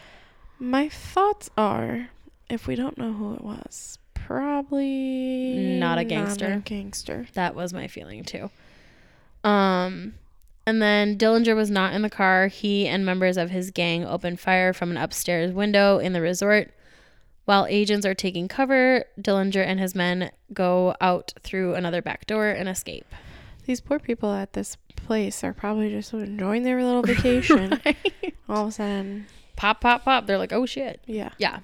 My 0.59 0.89
thoughts 0.89 1.51
are, 1.57 2.09
if 2.51 2.67
we 2.67 2.75
don't 2.77 2.99
know 2.99 3.13
who 3.13 3.35
it 3.35 3.43
was, 3.43 3.99
probably 4.15 5.77
Not 5.79 5.99
a 5.99 6.05
gangster. 6.05 6.63
gangster. 6.65 7.27
That 7.35 7.55
was 7.55 7.73
my 7.73 7.87
feeling 7.89 8.25
too. 8.25 8.51
Um, 9.43 10.15
and 10.67 10.81
then 10.81 11.19
Dillinger 11.19 11.55
was 11.55 11.71
not 11.71 11.93
in 11.93 12.03
the 12.03 12.11
car. 12.11 12.47
He 12.49 12.87
and 12.87 13.05
members 13.05 13.37
of 13.37 13.51
his 13.51 13.71
gang 13.71 14.05
opened 14.05 14.41
fire 14.41 14.73
from 14.73 14.91
an 14.91 14.97
upstairs 14.97 15.53
window 15.53 15.99
in 15.99 16.13
the 16.13 16.21
resort. 16.21 16.71
While 17.45 17.67
agents 17.69 18.07
are 18.07 18.15
taking 18.15 18.49
cover, 18.49 19.05
Dillinger 19.21 19.63
and 19.65 19.79
his 19.79 19.95
men 19.95 20.31
go 20.55 20.95
out 21.01 21.35
through 21.43 21.75
another 21.75 22.01
back 22.01 22.27
door 22.27 22.49
and 22.49 22.69
escape. 22.69 23.05
These 23.67 23.83
poor 23.83 23.99
people 23.99 24.33
at 24.33 24.55
this 24.55 24.77
place 24.97 25.45
are 25.45 25.53
probably 25.53 25.91
just 25.91 26.13
enjoying 26.15 26.63
their 26.63 26.83
little 26.83 27.03
vacation. 27.15 27.81
All 28.49 28.63
of 28.65 28.69
a 28.69 28.73
sudden, 28.73 29.27
Pop, 29.57 29.81
pop, 29.83 30.05
pop. 30.05 30.27
They're 30.27 30.39
like, 30.39 30.53
oh 30.53 30.65
shit. 30.67 31.01
yeah. 31.07 31.31
Yeah. 31.39 31.61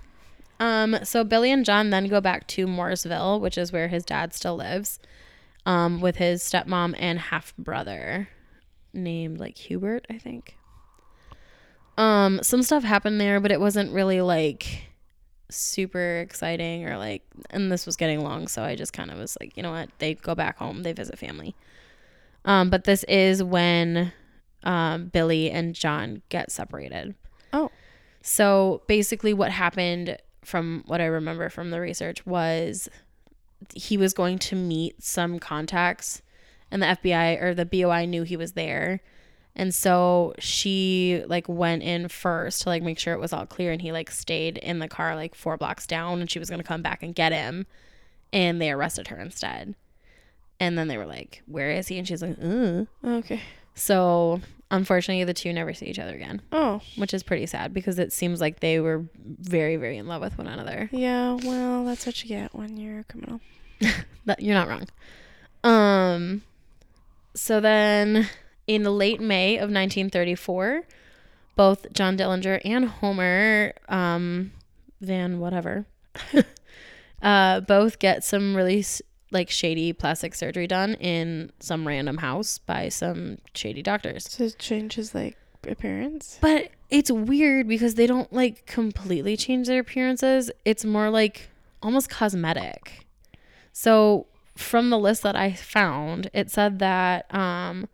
Um, 0.61 0.99
so 1.03 1.25
Billy 1.25 1.51
and 1.51 1.65
John 1.65 1.89
then 1.89 2.07
go 2.07 2.21
back 2.21 2.47
to 2.49 2.67
Mooresville, 2.67 3.41
which 3.41 3.57
is 3.57 3.73
where 3.73 3.89
his 3.89 4.05
dad 4.05 4.35
still 4.35 4.57
lives, 4.57 5.01
um, 5.65 6.03
with 6.03 6.17
his 6.17 6.43
stepmom 6.43 6.95
and 6.99 7.19
half 7.19 7.57
brother 7.57 8.29
named 8.93 9.41
like 9.41 9.57
Hubert, 9.57 10.07
I 10.11 10.19
think. 10.19 10.57
Um, 11.97 12.41
some 12.43 12.63
stuff 12.63 12.85
happened 12.85 13.21
there, 13.21 13.41
but 13.41 13.51
it 13.51 13.61
wasn't 13.61 13.93
really 13.93 14.21
like 14.21 14.85
super 15.49 16.19
exciting 16.19 16.87
or 16.87 16.97
like 16.97 17.23
and 17.51 17.73
this 17.73 17.87
was 17.87 17.97
getting 17.97 18.23
long, 18.23 18.47
so 18.47 18.63
I 18.63 18.77
just 18.77 18.93
kind 18.93 19.11
of 19.11 19.19
was 19.19 19.37
like, 19.41 19.57
you 19.57 19.63
know 19.63 19.73
what, 19.73 19.89
they 19.99 20.15
go 20.15 20.35
back 20.35 20.59
home, 20.59 20.83
they 20.83 20.93
visit 20.93 21.19
family. 21.19 21.57
Um, 22.45 22.69
but 22.69 22.85
this 22.85 23.03
is 23.05 23.43
when 23.43 24.13
um 24.63 25.07
Billy 25.07 25.51
and 25.51 25.75
John 25.75 26.21
get 26.29 26.53
separated. 26.53 27.15
Oh. 27.55 27.71
So 28.23 28.83
basically, 28.87 29.33
what 29.33 29.51
happened 29.51 30.19
from 30.43 30.85
what 30.87 31.01
I 31.01 31.07
remember 31.07 31.49
from 31.49 31.71
the 31.71 31.81
research 31.81 32.25
was 32.27 32.89
he 33.75 33.97
was 33.97 34.15
going 34.15 34.39
to 34.39 34.57
meet 34.57 35.03
some 35.03 35.39
contacts 35.39 36.23
and 36.71 36.83
the 36.83 36.87
FBI 36.87 37.43
or 37.43 37.55
the 37.55 37.67
BOI 37.67 38.07
knew 38.07 38.23
he 38.23 38.37
was 38.37 38.53
there. 38.53 39.01
And 39.57 39.75
so 39.75 40.35
she 40.39 41.23
like 41.27 41.49
went 41.49 41.83
in 41.83 42.09
first 42.09 42.63
to 42.63 42.69
like 42.69 42.83
make 42.83 42.99
sure 42.99 43.15
it 43.15 43.21
was 43.21 43.33
all 43.33 43.47
clear 43.47 43.73
and 43.73 43.83
he 43.83 43.93
like 43.93 44.11
stayed 44.11 44.59
in 44.59 44.79
the 44.79 44.89
car 44.89 45.17
like 45.17 45.35
four 45.35 45.57
blocks 45.57 45.87
down 45.87 46.21
and 46.21 46.31
she 46.31 46.39
was 46.39 46.49
going 46.49 46.61
to 46.61 46.67
come 46.67 46.83
back 46.83 47.03
and 47.03 47.15
get 47.15 47.33
him 47.33 47.67
and 48.33 48.61
they 48.61 48.71
arrested 48.71 49.09
her 49.09 49.19
instead. 49.19 49.75
And 50.61 50.77
then 50.77 50.89
they 50.89 50.99
were 50.99 51.07
like, 51.07 51.43
"Where 51.47 51.71
is 51.71 51.89
he?" 51.89 51.99
And 51.99 52.07
she's 52.07 52.21
like, 52.21 52.37
"Uh." 52.41 52.85
Okay. 53.03 53.41
So, 53.75 54.41
unfortunately, 54.71 55.25
the 55.25 55.35
two 55.35 55.53
never 55.53 55.73
see 55.75 55.87
each 55.87 55.99
other 55.99 56.15
again, 56.15 56.43
Oh, 56.53 56.81
which 56.97 57.15
is 57.15 57.23
pretty 57.23 57.47
sad 57.47 57.73
because 57.73 57.99
it 57.99 58.13
seems 58.13 58.41
like 58.41 58.61
they 58.61 58.79
were 58.81 59.05
very 59.25 59.77
very 59.77 59.97
in 59.97 60.07
love 60.07 60.21
with 60.23 60.37
one 60.39 60.47
another. 60.47 60.89
yeah. 60.93 61.33
Well, 61.35 61.85
that's 61.85 62.05
what 62.07 62.23
you 62.23 62.29
get 62.29 62.55
when 62.55 62.77
you're 62.77 63.01
a 63.01 63.05
criminal. 63.05 63.41
That 64.27 64.43
you're 64.43 64.55
not 64.55 64.69
wrong. 64.69 64.87
Um 65.65 66.43
so 67.35 67.61
then 67.61 68.29
in 68.67 68.85
late 68.85 69.21
May 69.21 69.55
of 69.57 69.71
1934, 69.71 70.83
both 71.57 71.93
John 71.93 72.17
Dillinger 72.19 72.61
and 72.65 72.85
Homer 72.87 73.73
um 73.89 74.53
Van 75.01 75.41
whatever 75.41 75.87
uh 77.23 77.61
both 77.61 77.99
get 77.99 78.23
some 78.25 78.55
really 78.55 78.81
s- 78.81 79.03
like 79.31 79.51
shady 79.51 79.93
plastic 79.93 80.35
surgery 80.35 80.67
done 80.67 80.95
in 80.95 81.53
some 81.61 81.87
random 81.87 82.19
house 82.19 82.59
by 82.59 82.89
some 82.89 83.39
shady 83.55 83.83
doctors. 83.83 84.25
To 84.37 84.51
change 84.51 84.95
his 84.95 85.15
like 85.15 85.37
appearance. 85.69 86.39
But 86.41 86.71
it's 86.89 87.11
weird 87.11 87.69
because 87.69 87.95
they 87.95 88.07
don't 88.07 88.33
like 88.33 88.67
completely 88.67 89.37
change 89.37 89.67
their 89.69 89.81
appearances. 89.81 90.51
It's 90.65 90.85
more 90.85 91.11
like 91.11 91.51
almost 91.83 92.11
cosmetic. 92.11 93.07
So 93.73 94.27
from 94.57 94.91
the 94.91 94.99
list 94.99 95.23
that 95.23 95.37
I 95.37 95.53
found, 95.53 96.31
it 96.33 96.51
said 96.51 96.79
that 96.81 97.33
um 97.35 97.89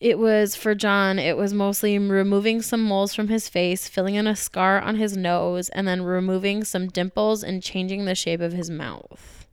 it 0.00 0.18
was 0.18 0.54
for 0.54 0.74
John, 0.74 1.18
it 1.18 1.34
was 1.34 1.54
mostly 1.54 1.98
removing 1.98 2.60
some 2.60 2.82
moles 2.82 3.14
from 3.14 3.28
his 3.28 3.48
face, 3.48 3.88
filling 3.88 4.16
in 4.16 4.26
a 4.26 4.36
scar 4.36 4.78
on 4.78 4.96
his 4.96 5.16
nose, 5.16 5.70
and 5.70 5.88
then 5.88 6.02
removing 6.02 6.62
some 6.62 6.88
dimples 6.88 7.42
and 7.42 7.62
changing 7.62 8.04
the 8.04 8.14
shape 8.14 8.40
of 8.40 8.52
his 8.52 8.68
mouth. 8.68 9.43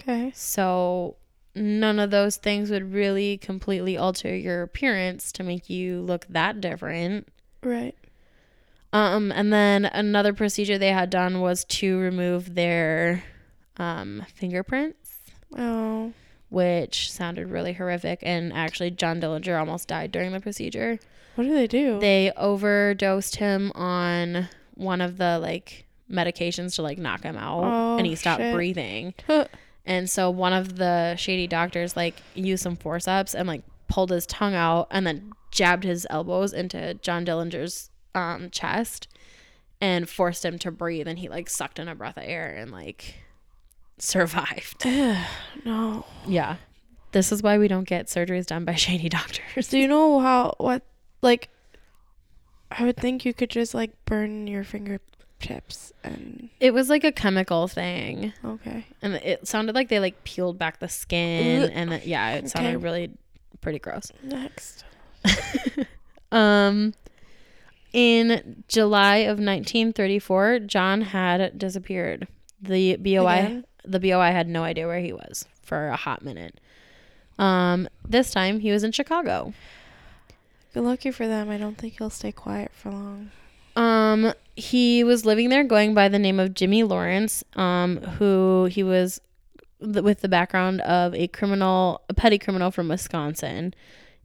Okay. 0.00 0.32
So 0.34 1.16
none 1.54 1.98
of 1.98 2.10
those 2.10 2.36
things 2.36 2.70
would 2.70 2.92
really 2.92 3.36
completely 3.38 3.96
alter 3.96 4.34
your 4.34 4.62
appearance 4.62 5.32
to 5.32 5.42
make 5.42 5.68
you 5.68 6.00
look 6.00 6.26
that 6.28 6.60
different. 6.60 7.28
Right. 7.62 7.94
Um, 8.92 9.30
and 9.32 9.52
then 9.52 9.84
another 9.84 10.32
procedure 10.32 10.78
they 10.78 10.90
had 10.92 11.10
done 11.10 11.40
was 11.40 11.64
to 11.66 11.98
remove 11.98 12.54
their 12.54 13.22
um, 13.76 14.24
fingerprints, 14.34 15.16
Oh. 15.56 16.12
which 16.48 17.10
sounded 17.12 17.48
really 17.50 17.72
horrific. 17.74 18.18
And 18.22 18.52
actually, 18.52 18.90
John 18.90 19.20
Dillinger 19.20 19.58
almost 19.58 19.86
died 19.88 20.10
during 20.10 20.32
the 20.32 20.40
procedure. 20.40 20.98
What 21.36 21.44
do 21.44 21.54
they 21.54 21.68
do? 21.68 22.00
They 22.00 22.32
overdosed 22.36 23.36
him 23.36 23.70
on 23.76 24.48
one 24.74 25.00
of 25.00 25.18
the 25.18 25.38
like 25.38 25.86
medications 26.10 26.74
to 26.76 26.82
like 26.82 26.98
knock 26.98 27.22
him 27.22 27.36
out, 27.36 27.62
Oh, 27.64 27.96
and 27.98 28.06
he 28.06 28.16
stopped 28.16 28.40
shit. 28.40 28.54
breathing. 28.54 29.14
And 29.90 30.08
so 30.08 30.30
one 30.30 30.52
of 30.52 30.76
the 30.76 31.16
shady 31.16 31.48
doctors 31.48 31.96
like 31.96 32.22
used 32.36 32.62
some 32.62 32.76
forceps 32.76 33.34
and 33.34 33.48
like 33.48 33.62
pulled 33.88 34.10
his 34.10 34.24
tongue 34.24 34.54
out 34.54 34.86
and 34.92 35.04
then 35.04 35.32
jabbed 35.50 35.82
his 35.82 36.06
elbows 36.08 36.52
into 36.52 36.94
John 36.94 37.24
Dillinger's 37.24 37.90
um, 38.14 38.50
chest 38.50 39.08
and 39.80 40.08
forced 40.08 40.44
him 40.44 40.60
to 40.60 40.70
breathe 40.70 41.08
and 41.08 41.18
he 41.18 41.28
like 41.28 41.50
sucked 41.50 41.80
in 41.80 41.88
a 41.88 41.96
breath 41.96 42.16
of 42.16 42.22
air 42.24 42.54
and 42.56 42.70
like 42.70 43.16
survived. 43.98 44.84
No. 45.64 46.06
Yeah. 46.24 46.58
This 47.10 47.32
is 47.32 47.42
why 47.42 47.58
we 47.58 47.66
don't 47.66 47.88
get 47.88 48.06
surgeries 48.06 48.46
done 48.46 48.64
by 48.64 48.74
shady 48.76 49.08
doctors. 49.08 49.66
Do 49.66 49.76
you 49.76 49.88
know 49.88 50.20
how 50.20 50.54
what 50.58 50.84
like? 51.20 51.48
I 52.70 52.84
would 52.84 52.96
think 52.96 53.24
you 53.24 53.34
could 53.34 53.50
just 53.50 53.74
like 53.74 53.90
burn 54.04 54.46
your 54.46 54.62
fingertips 55.40 55.92
and 56.04 56.48
It 56.60 56.72
was 56.74 56.88
like 56.88 57.04
a 57.04 57.12
chemical 57.12 57.68
thing. 57.68 58.32
okay. 58.44 58.86
And 59.02 59.14
it 59.14 59.46
sounded 59.48 59.74
like 59.74 59.88
they 59.88 60.00
like 60.00 60.22
peeled 60.24 60.58
back 60.58 60.78
the 60.80 60.88
skin 60.88 61.64
Ugh. 61.64 61.70
and 61.72 61.92
it, 61.94 62.06
yeah, 62.06 62.32
it 62.34 62.50
sounded 62.50 62.70
Okay. 62.76 62.76
really 62.84 63.10
pretty 63.60 63.78
gross. 63.78 64.12
Next. 64.22 64.84
Um, 66.32 66.94
in 67.92 68.62
July 68.68 69.16
of 69.16 69.38
1934, 69.40 70.60
John 70.60 71.00
had 71.00 71.58
disappeared. 71.58 72.28
The 72.62 72.94
BOI 72.98 73.18
Again? 73.38 73.64
the 73.84 73.98
BOI 73.98 74.30
had 74.30 74.46
no 74.48 74.62
idea 74.62 74.86
where 74.86 75.00
he 75.00 75.12
was 75.12 75.46
for 75.64 75.88
a 75.88 75.96
hot 75.96 76.22
minute. 76.24 76.60
Um, 77.36 77.88
this 78.08 78.30
time 78.30 78.60
he 78.60 78.70
was 78.70 78.84
in 78.84 78.92
Chicago. 78.92 79.52
Good 80.72 80.84
lucky 80.84 81.10
for 81.10 81.26
them. 81.26 81.50
I 81.50 81.56
don't 81.56 81.76
think 81.76 81.98
he'll 81.98 82.10
stay 82.10 82.30
quiet 82.30 82.70
for 82.74 82.90
long. 82.92 83.32
Um, 84.10 84.32
he 84.56 85.04
was 85.04 85.24
living 85.24 85.48
there 85.48 85.64
going 85.64 85.94
by 85.94 86.08
the 86.08 86.18
name 86.18 86.38
of 86.38 86.54
Jimmy 86.54 86.82
Lawrence, 86.82 87.42
um, 87.54 87.98
who 87.98 88.68
he 88.70 88.82
was 88.82 89.20
th- 89.82 90.04
with 90.04 90.20
the 90.20 90.28
background 90.28 90.80
of 90.82 91.14
a 91.14 91.28
criminal, 91.28 92.02
a 92.08 92.14
petty 92.14 92.38
criminal 92.38 92.70
from 92.70 92.88
Wisconsin. 92.88 93.74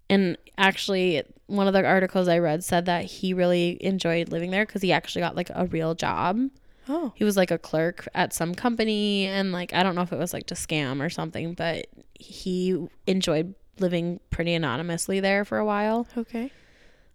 And 0.10 0.38
actually, 0.58 1.24
one 1.48 1.68
of 1.68 1.74
the 1.74 1.86
articles 1.86 2.28
I 2.28 2.40
read 2.40 2.64
said 2.64 2.86
that 2.86 3.06
he 3.06 3.34
really 3.34 3.78
enjoyed 3.82 4.30
living 4.30 4.52
there 4.52 4.66
because 4.66 4.82
he 4.82 4.92
actually 4.92 5.22
got 5.22 5.36
like 5.36 5.50
a 5.54 5.66
real 5.68 5.96
job. 5.96 6.50
Oh. 6.88 7.14
He 7.16 7.24
was 7.24 7.36
like 7.36 7.52
a 7.52 7.58
clerk 7.58 8.08
at 8.14 8.34
some 8.34 8.54
company, 8.54 9.26
and 9.26 9.52
like 9.52 9.74
I 9.74 9.84
don't 9.84 9.96
know 9.96 10.02
if 10.02 10.14
it 10.14 10.20
was 10.20 10.34
like 10.34 10.48
to 10.48 10.56
scam 10.56 11.04
or 11.04 11.10
something, 11.10 11.54
but 11.54 11.88
he 12.14 12.88
enjoyed 13.08 13.56
living 13.80 14.20
pretty 14.30 14.54
anonymously 14.54 15.20
there 15.20 15.44
for 15.44 15.58
a 15.58 15.66
while 15.66 16.08
Okay. 16.16 16.52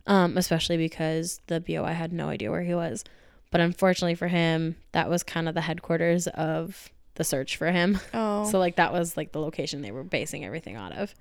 Um, 0.07 0.37
especially 0.37 0.76
because 0.76 1.40
the 1.47 1.61
BOI 1.61 1.92
had 1.92 2.12
no 2.12 2.28
idea 2.28 2.50
where 2.50 2.62
he 2.62 2.75
was. 2.75 3.04
But 3.50 3.61
unfortunately 3.61 4.14
for 4.14 4.28
him, 4.28 4.76
that 4.92 5.11
was 5.11 5.23
kind 5.23 5.49
of 5.49 5.54
the 5.54 5.61
headquarters 5.62 6.26
of 6.28 6.88
the 7.16 7.25
search 7.25 7.57
for 7.57 7.71
him. 7.71 7.99
Oh. 8.14 8.49
So 8.50 8.59
like 8.59 8.76
that 8.76 8.92
was 8.92 9.16
like 9.16 9.33
the 9.33 9.40
location 9.40 9.83
they 9.83 9.90
were 9.90 10.04
basing 10.04 10.45
everything 10.45 10.76
out 10.76 10.92
of. 10.92 11.14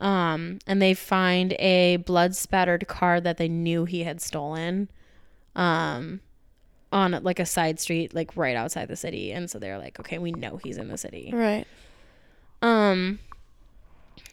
Um, 0.00 0.58
and 0.66 0.80
they 0.82 0.94
find 0.94 1.52
a 1.54 1.96
blood 1.98 2.34
spattered 2.36 2.86
car 2.88 3.20
that 3.20 3.36
they 3.38 3.48
knew 3.48 3.84
he 3.84 4.02
had 4.04 4.20
stolen, 4.20 4.88
um, 5.56 6.20
on 6.92 7.12
like 7.24 7.38
a 7.40 7.46
side 7.46 7.80
street, 7.80 8.14
like 8.14 8.36
right 8.36 8.56
outside 8.56 8.88
the 8.88 8.96
city. 8.96 9.32
And 9.32 9.50
so 9.50 9.58
they're 9.58 9.78
like, 9.78 9.98
okay, 10.00 10.18
we 10.18 10.32
know 10.32 10.58
he's 10.62 10.76
in 10.78 10.88
the 10.88 10.98
city. 10.98 11.30
right. 11.32 11.66
Um 12.62 13.18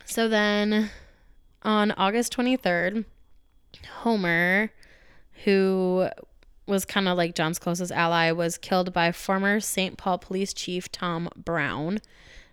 so 0.06 0.28
then 0.28 0.90
on 1.64 1.92
August 1.92 2.36
23rd, 2.36 3.06
Homer, 3.86 4.72
who 5.44 6.08
was 6.68 6.86
kind 6.86 7.08
of 7.08 7.18
like 7.18 7.36
John's 7.36 7.60
closest 7.60 7.92
ally, 7.92 8.32
was 8.32 8.58
killed 8.58 8.94
by 8.94 9.12
former 9.12 9.60
St. 9.60 9.98
Paul 9.98 10.18
Police 10.18 10.54
Chief 10.54 10.92
Tom 10.92 11.30
Brown 11.36 12.00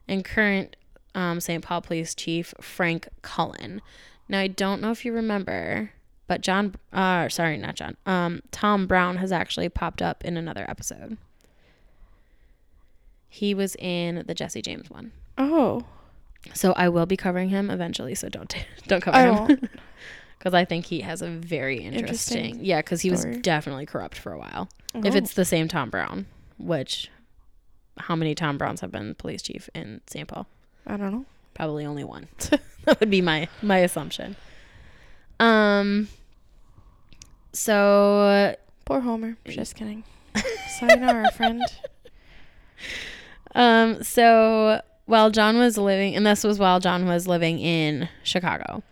and 0.06 0.24
current 0.24 0.76
um, 1.14 1.40
St. 1.40 1.62
Paul 1.62 1.80
Police 1.80 2.14
Chief 2.14 2.54
Frank 2.60 3.08
Cullen. 3.22 3.80
Now, 4.28 4.40
I 4.40 4.46
don't 4.48 4.80
know 4.80 4.90
if 4.90 5.04
you 5.04 5.12
remember, 5.12 5.92
but 6.26 6.40
John, 6.40 6.74
uh, 6.92 7.28
sorry, 7.28 7.56
not 7.56 7.76
John, 7.76 7.96
um, 8.06 8.42
Tom 8.50 8.86
Brown 8.86 9.16
has 9.16 9.32
actually 9.32 9.68
popped 9.68 10.02
up 10.02 10.24
in 10.24 10.36
another 10.36 10.64
episode. 10.68 11.16
He 13.28 13.54
was 13.54 13.76
in 13.76 14.24
the 14.26 14.34
Jesse 14.34 14.62
James 14.62 14.90
one. 14.90 15.12
Oh. 15.36 15.84
So 16.54 16.72
I 16.72 16.88
will 16.88 17.06
be 17.06 17.16
covering 17.16 17.50
him 17.50 17.70
eventually. 17.70 18.14
So 18.14 18.28
don't 18.28 18.54
don't 18.86 19.02
cover 19.02 19.16
I 19.16 19.46
him. 19.46 19.68
because 20.38 20.54
I 20.54 20.64
think 20.64 20.86
he 20.86 21.00
has 21.00 21.20
a 21.22 21.28
very 21.28 21.78
interesting. 21.78 22.44
Interesting 22.46 22.64
yeah, 22.64 22.78
because 22.80 23.00
he 23.00 23.10
was 23.10 23.24
definitely 23.42 23.86
corrupt 23.86 24.16
for 24.18 24.32
a 24.32 24.38
while. 24.38 24.68
If 24.94 25.14
Oh. 25.14 25.16
it's 25.18 25.34
the 25.34 25.44
same 25.44 25.68
Tom 25.68 25.90
Brown, 25.90 26.26
which 26.58 27.10
how 27.98 28.14
many 28.16 28.34
Tom 28.34 28.56
Browns 28.58 28.80
have 28.80 28.90
been 28.92 29.14
police 29.16 29.42
chief 29.42 29.68
in 29.74 30.00
St. 30.06 30.26
Paul? 30.28 30.46
I 30.86 30.96
don't 30.96 31.12
know. 31.12 31.24
Probably 31.54 31.84
only 31.84 32.04
one. 32.04 32.28
that 32.84 33.00
would 33.00 33.10
be 33.10 33.20
my 33.20 33.48
my 33.62 33.78
assumption. 33.78 34.36
Um. 35.40 36.08
So 37.52 38.54
Poor 38.84 39.00
Homer. 39.00 39.36
Just 39.46 39.74
kidding. 39.74 40.04
Sayonara, 40.78 41.30
friend. 41.32 41.62
Um, 43.54 44.04
so 44.04 44.82
while 45.06 45.30
John 45.30 45.58
was 45.58 45.78
living, 45.78 46.14
and 46.14 46.24
this 46.26 46.44
was 46.44 46.58
while 46.58 46.80
John 46.80 47.06
was 47.08 47.26
living 47.26 47.58
in 47.58 48.08
Chicago. 48.22 48.82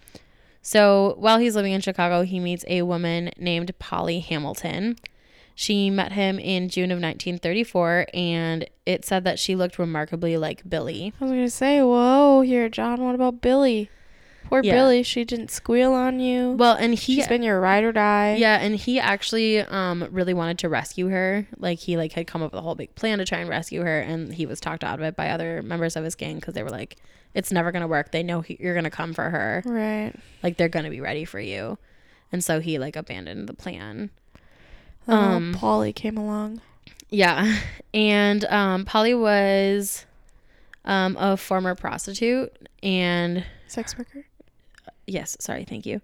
So 0.67 1.15
while 1.19 1.39
he's 1.39 1.55
living 1.55 1.75
in 1.75 1.81
Chicago, 1.81 2.23
he 2.23 2.41
meets 2.41 2.65
a 2.67 2.83
woman 2.83 3.31
named 3.39 3.79
Polly 3.79 4.19
Hamilton. 4.19 4.97
She 5.55 5.91
met 5.91 6.11
him 6.11 6.41
in 6.41 6.69
June 6.69 6.91
of 6.91 6.97
1934, 6.97 8.07
and 8.13 8.69
it 8.85 9.05
said 9.05 9.23
that 9.23 9.39
she 9.39 9.55
looked 9.55 9.79
remarkably 9.79 10.37
like 10.37 10.69
Billy. 10.69 11.13
I 11.21 11.25
was 11.25 11.31
gonna 11.31 11.51
say, 11.51 11.81
whoa, 11.81 12.41
here, 12.41 12.69
John. 12.69 13.01
What 13.01 13.15
about 13.15 13.41
Billy? 13.41 13.91
Poor 14.49 14.62
Yeah. 14.62 14.73
Billy. 14.75 15.03
She 15.03 15.25
didn't 15.25 15.50
squeal 15.50 15.93
on 15.93 16.21
you. 16.21 16.53
Well, 16.53 16.75
and 16.76 16.95
he 16.95 17.17
She's 17.17 17.26
been 17.29 17.43
your 17.43 17.61
ride 17.61 17.85
or 17.85 17.93
die. 17.93 18.37
Yeah, 18.37 18.59
and 18.61 18.76
he 18.76 19.00
actually 19.00 19.61
um 19.61 20.07
really 20.11 20.35
wanted 20.35 20.59
to 20.61 20.69
rescue 20.69 21.09
her. 21.09 21.47
Like 21.59 21.79
he 21.81 21.97
like 21.97 22.12
had 22.12 22.26
come 22.26 22.43
up 22.43 22.53
with 22.53 22.59
a 22.59 22.62
whole 22.62 22.75
big 22.75 22.95
plan 22.95 23.19
to 23.19 23.25
try 23.25 23.38
and 23.38 23.49
rescue 23.49 23.83
her, 23.83 24.00
and 24.00 24.33
he 24.33 24.47
was 24.47 24.61
talked 24.61 24.85
out 24.85 24.99
of 25.00 25.05
it 25.05 25.17
by 25.17 25.31
other 25.31 25.62
members 25.62 25.97
of 25.97 26.05
his 26.05 26.15
gang 26.15 26.37
because 26.37 26.55
they 26.55 26.62
were 26.62 26.71
like, 26.71 26.97
"It's 27.35 27.50
never 27.50 27.73
gonna 27.73 27.88
work. 27.88 28.12
They 28.12 28.23
know 28.23 28.41
he, 28.41 28.57
you're 28.61 28.75
gonna 28.75 28.91
come 28.91 29.15
for 29.15 29.31
her. 29.31 29.62
Right. 29.65 30.12
Like 30.43 30.57
they're 30.57 30.69
gonna 30.69 30.91
be 30.91 31.00
ready 31.00 31.25
for 31.25 31.41
you." 31.41 31.79
And 32.33 32.43
so 32.43 32.61
he 32.61 32.79
like 32.79 32.97
abandoned 32.97 33.49
the 33.49 33.55
plan. 33.55 34.11
Um, 35.09 35.19
Um, 35.19 35.55
Polly 35.55 35.93
came 35.93 36.17
along. 36.17 36.61
Yeah, 37.11 37.59
and 37.95 38.45
um, 38.47 38.85
Polly 38.85 39.15
was 39.15 40.07
um 40.85 41.17
a 41.19 41.37
former 41.37 41.75
prostitute, 41.75 42.53
and 42.83 43.45
Sex 43.69 43.99
worker. 43.99 44.25
Yes, 45.07 45.37
sorry, 45.41 45.65
thank 45.65 45.87
you. 45.87 46.01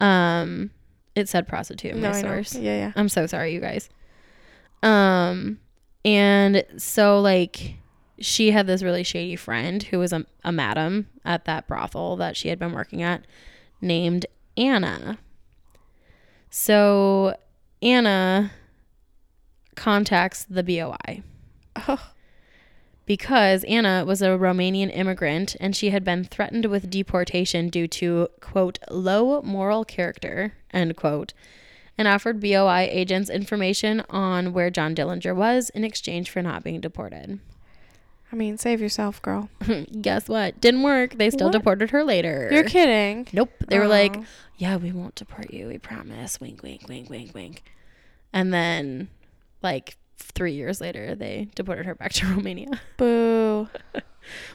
Um, 0.00 0.70
it 1.14 1.28
said 1.28 1.46
prostitute 1.46 1.92
in 1.94 2.00
my 2.02 2.08
I 2.10 2.22
know. 2.22 2.28
source. 2.28 2.54
Yeah, 2.54 2.76
yeah. 2.76 2.92
I'm 2.96 3.08
so 3.08 3.26
sorry, 3.26 3.52
you 3.54 3.60
guys. 3.60 3.88
Um, 4.82 5.58
and 6.04 6.64
so 6.76 7.20
like 7.20 7.74
she 8.20 8.50
had 8.50 8.66
this 8.66 8.82
really 8.82 9.02
shady 9.02 9.36
friend 9.36 9.82
who 9.84 9.98
was 9.98 10.12
a, 10.12 10.26
a 10.44 10.52
madam 10.52 11.08
at 11.24 11.44
that 11.46 11.66
brothel 11.66 12.16
that 12.16 12.36
she 12.36 12.48
had 12.48 12.58
been 12.58 12.72
working 12.72 13.02
at 13.02 13.24
named 13.80 14.26
Anna. 14.56 15.18
So 16.50 17.36
Anna 17.82 18.52
contacts 19.74 20.44
the 20.44 20.62
BOI 20.62 21.22
Oh, 21.88 22.10
because 23.06 23.64
Anna 23.64 24.04
was 24.06 24.22
a 24.22 24.28
Romanian 24.30 24.90
immigrant 24.96 25.56
and 25.60 25.76
she 25.76 25.90
had 25.90 26.04
been 26.04 26.24
threatened 26.24 26.66
with 26.66 26.90
deportation 26.90 27.68
due 27.68 27.86
to, 27.88 28.28
quote, 28.40 28.78
low 28.90 29.42
moral 29.42 29.84
character, 29.84 30.54
end 30.72 30.96
quote, 30.96 31.32
and 31.98 32.08
offered 32.08 32.40
BOI 32.40 32.88
agents 32.90 33.30
information 33.30 34.02
on 34.10 34.52
where 34.52 34.70
John 34.70 34.94
Dillinger 34.94 35.34
was 35.36 35.70
in 35.70 35.84
exchange 35.84 36.30
for 36.30 36.42
not 36.42 36.64
being 36.64 36.80
deported. 36.80 37.38
I 38.32 38.36
mean, 38.36 38.58
save 38.58 38.80
yourself, 38.80 39.22
girl. 39.22 39.48
Guess 40.00 40.28
what? 40.28 40.60
Didn't 40.60 40.82
work. 40.82 41.14
They 41.18 41.30
still 41.30 41.48
What? 41.48 41.52
deported 41.52 41.90
her 41.90 42.02
later. 42.02 42.48
You're 42.50 42.64
kidding. 42.64 43.28
Nope. 43.32 43.50
They 43.68 43.78
were 43.78 43.86
like, 43.86 44.16
Oh. 44.16 44.24
yeah, 44.56 44.76
we 44.76 44.90
won't 44.90 45.14
deport 45.14 45.52
you. 45.52 45.68
We 45.68 45.78
promise. 45.78 46.40
Wink, 46.40 46.62
wink, 46.62 46.88
wink, 46.88 47.08
wink, 47.10 47.32
wink. 47.32 47.62
And 48.32 48.52
then, 48.52 49.08
like, 49.62 49.96
three 50.16 50.52
years 50.52 50.80
later, 50.80 51.14
they 51.14 51.48
deported 51.54 51.86
her 51.86 51.94
back 51.94 52.12
to 52.14 52.26
Romania. 52.34 52.80
boo. 52.96 53.68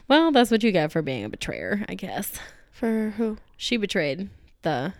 Well, 0.08 0.32
that's 0.32 0.50
what 0.50 0.64
you 0.64 0.72
get 0.72 0.90
for 0.90 1.00
being 1.00 1.24
a 1.24 1.28
betrayer, 1.28 1.84
I 1.88 1.94
guess. 1.94 2.32
For 2.72 3.10
who? 3.16 3.36
She 3.56 3.76
betrayed 3.76 4.28
the, 4.62 4.94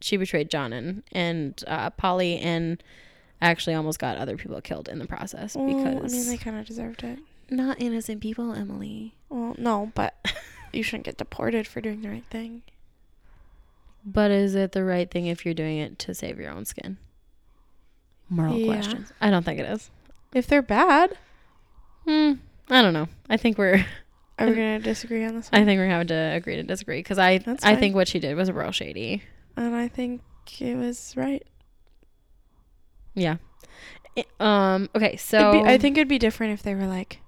she 0.00 0.16
betrayed 0.16 0.48
John 0.48 0.72
and, 0.72 1.02
and 1.12 1.62
uh, 1.66 1.90
Polly 1.90 2.38
and 2.38 2.82
actually 3.42 3.74
almost 3.74 3.98
got 3.98 4.16
other 4.16 4.38
people 4.38 4.58
killed 4.62 4.88
in 4.88 4.98
the 4.98 5.06
process 5.06 5.54
Well, 5.54 5.66
because 5.66 6.10
I 6.14 6.16
mean, 6.16 6.26
they 6.30 6.38
kind 6.38 6.58
of 6.58 6.64
deserved 6.64 7.02
it. 7.04 7.18
not 7.50 7.78
innocent 7.82 8.22
people, 8.22 8.54
Emily. 8.54 9.14
Well, 9.28 9.54
no, 9.58 9.92
but 9.94 10.14
you 10.72 10.82
shouldn't 10.82 11.04
get 11.04 11.18
deported 11.18 11.66
for 11.66 11.82
doing 11.82 12.00
the 12.00 12.08
right 12.08 12.24
thing. 12.30 12.62
But 14.06 14.30
is 14.30 14.54
it 14.54 14.72
the 14.72 14.84
right 14.84 15.10
thing 15.10 15.26
if 15.26 15.44
you're 15.44 15.52
doing 15.52 15.76
it 15.76 15.98
to 15.98 16.14
save 16.14 16.40
your 16.40 16.50
own 16.50 16.64
skin? 16.64 16.96
Moral 18.30 18.56
Yeah. 18.58 18.72
questions. 18.72 19.12
I 19.20 19.28
don't 19.28 19.44
think 19.44 19.60
it 19.60 19.66
is. 19.68 19.90
If 20.34 20.46
they're 20.46 20.62
bad, 20.62 21.16
Hmm. 22.06 22.32
I 22.68 22.82
don't 22.82 22.92
know. 22.92 23.08
I 23.30 23.36
think 23.38 23.56
we're. 23.56 23.84
are 24.38 24.46
we 24.46 24.54
gonna 24.54 24.78
disagree 24.80 25.24
on 25.24 25.34
this 25.36 25.50
one? 25.50 25.62
I 25.62 25.64
think 25.64 25.78
we're 25.78 25.86
having 25.88 26.08
to 26.08 26.14
agree 26.14 26.56
to 26.56 26.62
disagree 26.62 26.98
because 26.98 27.18
I. 27.18 27.38
That's 27.38 27.64
I 27.64 27.70
fine. 27.72 27.80
think 27.80 27.94
what 27.94 28.08
she 28.08 28.18
did 28.18 28.36
was 28.36 28.50
real 28.52 28.72
shady. 28.72 29.22
and 29.56 29.74
I 29.74 29.88
think 29.88 30.20
it 30.60 30.76
was 30.76 31.14
right. 31.16 31.42
Yeah. 33.14 33.36
Um. 34.40 34.88
Okay. 34.94 35.16
So 35.16 35.52
be- 35.62 35.68
I 35.68 35.78
think 35.78 35.96
it'd 35.96 36.08
be 36.08 36.18
different 36.18 36.52
if 36.52 36.62
they 36.62 36.74
were 36.74 36.86
like 36.86 37.20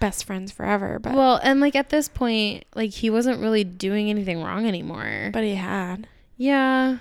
best 0.00 0.24
friends 0.24 0.50
forever, 0.52 0.98
but 0.98 1.14
Well, 1.14 1.38
and 1.42 1.60
like 1.60 1.76
at 1.76 1.90
this 1.90 2.08
point, 2.08 2.64
like 2.74 2.90
he 2.90 3.10
wasn't 3.10 3.40
really 3.40 3.64
doing 3.64 4.08
anything 4.10 4.42
wrong 4.42 4.66
anymore. 4.66 5.30
but 5.32 5.44
he 5.44 5.54
had. 5.56 6.08
yeah. 6.36 6.98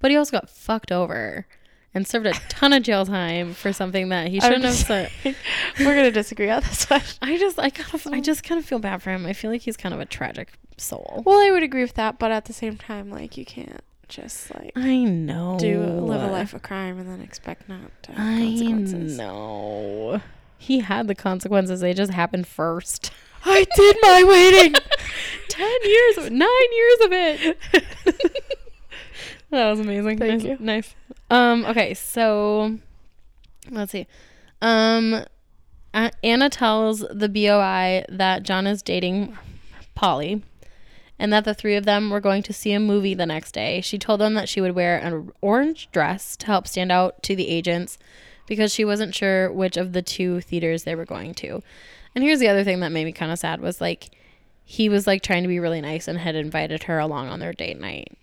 But 0.00 0.10
he 0.10 0.16
also 0.16 0.32
got 0.32 0.50
fucked 0.50 0.90
over 0.90 1.46
and 1.94 2.06
served 2.06 2.26
a 2.26 2.32
ton 2.48 2.72
of 2.72 2.82
jail 2.82 3.04
time 3.04 3.54
for 3.54 3.72
something 3.72 4.08
that 4.08 4.28
he 4.28 4.40
shouldn't 4.40 4.64
have 4.64 4.74
said. 4.74 5.10
We're 5.78 5.94
gonna 5.94 6.10
disagree 6.10 6.50
on 6.50 6.62
this 6.62 6.88
one. 6.88 7.02
I 7.22 7.38
just 7.38 7.58
I 7.58 7.70
kind 7.70 7.94
of 7.94 8.06
I 8.12 8.20
just 8.20 8.44
kind 8.44 8.58
of 8.58 8.64
feel 8.64 8.78
bad 8.78 9.02
for 9.02 9.10
him. 9.10 9.26
I 9.26 9.32
feel 9.32 9.50
like 9.50 9.62
he's 9.62 9.76
kind 9.76 9.94
of 9.94 10.00
a 10.00 10.06
tragic 10.06 10.52
soul. 10.78 11.22
Well, 11.26 11.38
I 11.38 11.50
would 11.50 11.62
agree 11.62 11.82
with 11.82 11.94
that, 11.94 12.18
but 12.18 12.30
at 12.30 12.46
the 12.46 12.52
same 12.52 12.76
time, 12.76 13.10
like 13.10 13.36
you 13.36 13.44
can't 13.44 13.82
just 14.08 14.54
like 14.54 14.72
I 14.76 14.98
know. 15.04 15.56
do 15.58 15.80
live 15.80 16.22
a 16.22 16.26
life 16.30 16.52
of 16.52 16.62
crime 16.62 16.98
and 16.98 17.08
then 17.08 17.20
expect 17.20 17.68
not 17.68 17.90
to 18.04 18.12
have 18.12 18.20
I 18.20 18.40
consequences. 18.40 19.16
know. 19.18 20.20
He 20.58 20.80
had 20.80 21.08
the 21.08 21.14
consequences. 21.14 21.80
They 21.80 21.94
just 21.94 22.12
happened 22.12 22.46
first. 22.46 23.10
I 23.44 23.66
did 23.74 23.96
my 24.02 24.22
waiting. 24.24 24.74
Ten 25.48 25.78
years, 25.84 26.30
nine 26.30 26.72
years 26.76 27.00
of 27.00 27.12
it. 27.12 27.58
that 29.50 29.70
was 29.70 29.80
amazing. 29.80 30.18
Thank 30.18 30.42
nice, 30.42 30.44
you. 30.44 30.56
Nice. 30.60 30.94
Um. 31.32 31.64
Okay. 31.64 31.94
So, 31.94 32.78
let's 33.70 33.92
see. 33.92 34.06
Um, 34.60 35.24
Anna 36.22 36.48
tells 36.48 37.00
the 37.10 37.28
BOI 37.28 38.04
that 38.08 38.42
John 38.42 38.66
is 38.66 38.82
dating 38.82 39.36
Polly, 39.94 40.42
and 41.18 41.32
that 41.32 41.44
the 41.44 41.54
three 41.54 41.76
of 41.76 41.84
them 41.84 42.10
were 42.10 42.20
going 42.20 42.42
to 42.44 42.52
see 42.52 42.72
a 42.72 42.80
movie 42.80 43.14
the 43.14 43.26
next 43.26 43.52
day. 43.52 43.80
She 43.80 43.98
told 43.98 44.20
them 44.20 44.34
that 44.34 44.48
she 44.48 44.60
would 44.60 44.74
wear 44.74 44.98
an 44.98 45.30
orange 45.40 45.90
dress 45.90 46.36
to 46.38 46.46
help 46.46 46.66
stand 46.66 46.92
out 46.92 47.22
to 47.24 47.36
the 47.36 47.48
agents 47.48 47.98
because 48.46 48.72
she 48.72 48.84
wasn't 48.84 49.14
sure 49.14 49.50
which 49.50 49.76
of 49.76 49.92
the 49.92 50.02
two 50.02 50.40
theaters 50.40 50.84
they 50.84 50.94
were 50.94 51.04
going 51.04 51.34
to. 51.34 51.62
And 52.14 52.22
here's 52.24 52.40
the 52.40 52.48
other 52.48 52.64
thing 52.64 52.80
that 52.80 52.92
made 52.92 53.04
me 53.04 53.12
kind 53.12 53.32
of 53.32 53.38
sad 53.38 53.60
was 53.60 53.80
like 53.80 54.10
he 54.64 54.88
was 54.88 55.06
like 55.06 55.22
trying 55.22 55.42
to 55.42 55.48
be 55.48 55.60
really 55.60 55.80
nice 55.80 56.08
and 56.08 56.18
had 56.18 56.34
invited 56.34 56.84
her 56.84 56.98
along 56.98 57.28
on 57.28 57.40
their 57.40 57.52
date 57.52 57.80
night. 57.80 58.16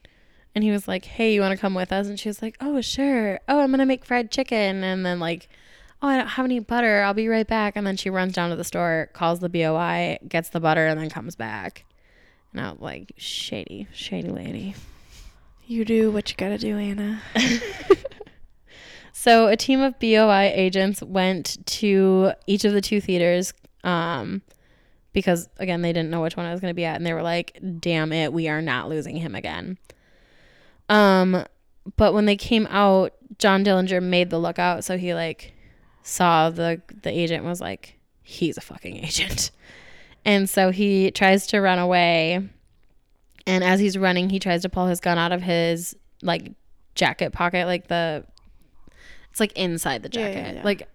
And 0.55 0.63
he 0.63 0.71
was 0.71 0.87
like, 0.87 1.05
"Hey, 1.05 1.33
you 1.33 1.41
want 1.41 1.51
to 1.51 1.61
come 1.61 1.73
with 1.73 1.91
us?" 1.91 2.07
And 2.07 2.19
she 2.19 2.29
was 2.29 2.41
like, 2.41 2.57
"Oh, 2.59 2.81
sure. 2.81 3.39
Oh, 3.47 3.59
I'm 3.59 3.69
going 3.69 3.79
to 3.79 3.85
make 3.85 4.05
fried 4.05 4.31
chicken." 4.31 4.83
And 4.83 5.05
then 5.05 5.19
like, 5.19 5.47
"Oh, 6.01 6.07
I 6.07 6.17
don't 6.17 6.27
have 6.27 6.45
any 6.45 6.59
butter. 6.59 7.01
I'll 7.03 7.13
be 7.13 7.27
right 7.27 7.47
back." 7.47 7.75
And 7.75 7.85
then 7.85 7.97
she 7.97 8.09
runs 8.09 8.33
down 8.33 8.49
to 8.49 8.55
the 8.55 8.63
store, 8.63 9.09
calls 9.13 9.39
the 9.39 9.49
BOI, 9.49 10.19
gets 10.27 10.49
the 10.49 10.59
butter 10.59 10.87
and 10.87 10.99
then 10.99 11.09
comes 11.09 11.35
back. 11.35 11.85
And 12.51 12.61
I 12.61 12.71
was 12.71 12.81
like, 12.81 13.13
"Shady, 13.17 13.87
shady 13.93 14.29
lady." 14.29 14.75
You 15.67 15.85
do 15.85 16.11
what 16.11 16.29
you 16.31 16.35
gotta 16.35 16.57
do, 16.57 16.77
Anna. 16.77 17.21
So 19.21 19.47
a 19.47 19.57
team 19.57 19.81
of 19.81 19.99
BOI 19.99 20.53
agents 20.55 21.03
went 21.03 21.57
to 21.65 22.31
each 22.47 22.63
of 22.63 22.71
the 22.71 22.79
two 22.79 23.01
theaters 23.01 23.53
um, 23.83 24.41
because, 25.11 25.49
again, 25.57 25.81
they 25.81 25.91
didn't 25.91 26.09
know 26.09 26.21
which 26.21 26.37
one 26.37 26.45
I 26.45 26.53
was 26.53 26.61
going 26.61 26.71
to 26.71 26.75
be 26.75 26.85
at. 26.85 26.95
And 26.95 27.05
they 27.05 27.11
were 27.11 27.21
like, 27.21 27.59
damn 27.81 28.13
it, 28.13 28.31
we 28.31 28.47
are 28.47 28.61
not 28.61 28.87
losing 28.87 29.17
him 29.17 29.35
again. 29.35 29.77
Um, 30.89 31.45
but 31.95 32.13
when 32.13 32.25
they 32.25 32.35
came 32.35 32.67
out, 32.67 33.13
John 33.37 33.63
Dillinger 33.63 34.01
made 34.03 34.29
the 34.29 34.39
lookout. 34.39 34.83
So 34.83 34.97
he, 34.97 35.13
like, 35.13 35.53
saw 36.03 36.49
the, 36.49 36.81
the 37.03 37.09
agent 37.11 37.45
was 37.45 37.61
like, 37.61 37.97
he's 38.23 38.57
a 38.57 38.61
fucking 38.61 38.97
agent. 39.05 39.51
And 40.25 40.49
so 40.49 40.71
he 40.71 41.11
tries 41.11 41.47
to 41.47 41.61
run 41.61 41.79
away. 41.79 42.47
And 43.47 43.63
as 43.63 43.79
he's 43.79 43.97
running, 43.97 44.29
he 44.29 44.39
tries 44.39 44.63
to 44.63 44.69
pull 44.69 44.87
his 44.87 44.99
gun 44.99 45.17
out 45.17 45.31
of 45.31 45.41
his, 45.41 45.95
like, 46.21 46.51
jacket 46.95 47.31
pocket, 47.31 47.65
like 47.65 47.87
the 47.87 48.25
it's 49.31 49.39
like 49.39 49.53
inside 49.53 50.03
the 50.03 50.09
jacket. 50.09 50.35
yeah, 50.35 50.51
yeah. 50.53 50.63
Like 50.63 50.87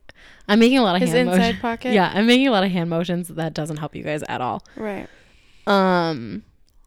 I'm 0.49 0.59
making 0.59 0.79
a 0.79 0.83
lot 0.83 0.97
of 0.97 1.01
His 1.01 1.13
hand 1.13 1.31
inside 1.31 1.61
pocket. 1.61 1.93
Yeah, 1.95 2.13
I'm 2.15 2.27
making 2.27 2.47
a 2.47 2.51
lot 2.51 2.63
of 2.63 2.71
hand 2.71 2.91
motions 2.91 3.29
that 3.29 3.55
doesn't 3.55 3.79
help 3.79 3.95
you 3.95 4.03
guys 4.03 4.23
at 4.29 4.41
all. 4.43 4.63
Right. 4.77 5.09
Um 5.67 6.43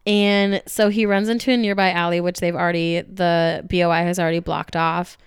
and 0.08 0.62
so 0.66 0.88
he 0.88 1.04
runs 1.04 1.28
into 1.28 1.52
a 1.52 1.56
nearby 1.56 1.92
alley 1.92 2.20
which 2.20 2.40
they've 2.40 2.56
already 2.56 3.02
the 3.02 3.64
BOI 3.68 4.02
has 4.04 4.18
already 4.18 4.40
blocked 4.40 4.74
off. 4.74 5.18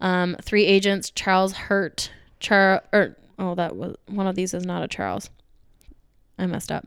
Um 0.00 0.36
three 0.42 0.66
agents 0.66 1.10
Charles 1.10 1.54
Hurt 1.54 2.12
Char 2.38 2.84
or 2.92 3.16
oh 3.38 3.54
that 3.54 3.74
was 3.74 3.96
one 4.06 4.26
of 4.26 4.36
these 4.36 4.52
is 4.52 4.66
not 4.66 4.82
a 4.82 4.88
Charles. 4.88 5.30
I 6.38 6.46
messed 6.46 6.70
up. 6.70 6.86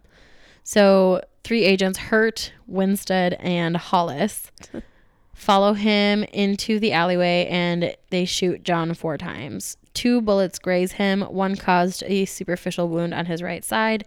So 0.64 1.22
three 1.44 1.64
agents 1.64 1.98
Hurt, 1.98 2.54
Winstead 2.68 3.34
and 3.40 3.76
Hollis 3.76 4.52
follow 5.34 5.74
him 5.74 6.24
into 6.26 6.80
the 6.80 6.94
alleyway 6.94 7.48
and 7.50 7.96
they 8.12 8.26
shoot 8.26 8.64
John 8.64 8.94
four 8.94 9.18
times. 9.18 9.78
Two 9.96 10.22
bullets 10.22 10.60
graze 10.60 10.94
him, 10.94 11.22
one 11.22 11.56
caused 11.56 12.04
a 12.06 12.26
superficial 12.26 12.88
wound 12.88 13.16
on 13.16 13.26
his 13.26 13.42
right 13.42 13.66
side, 13.66 14.06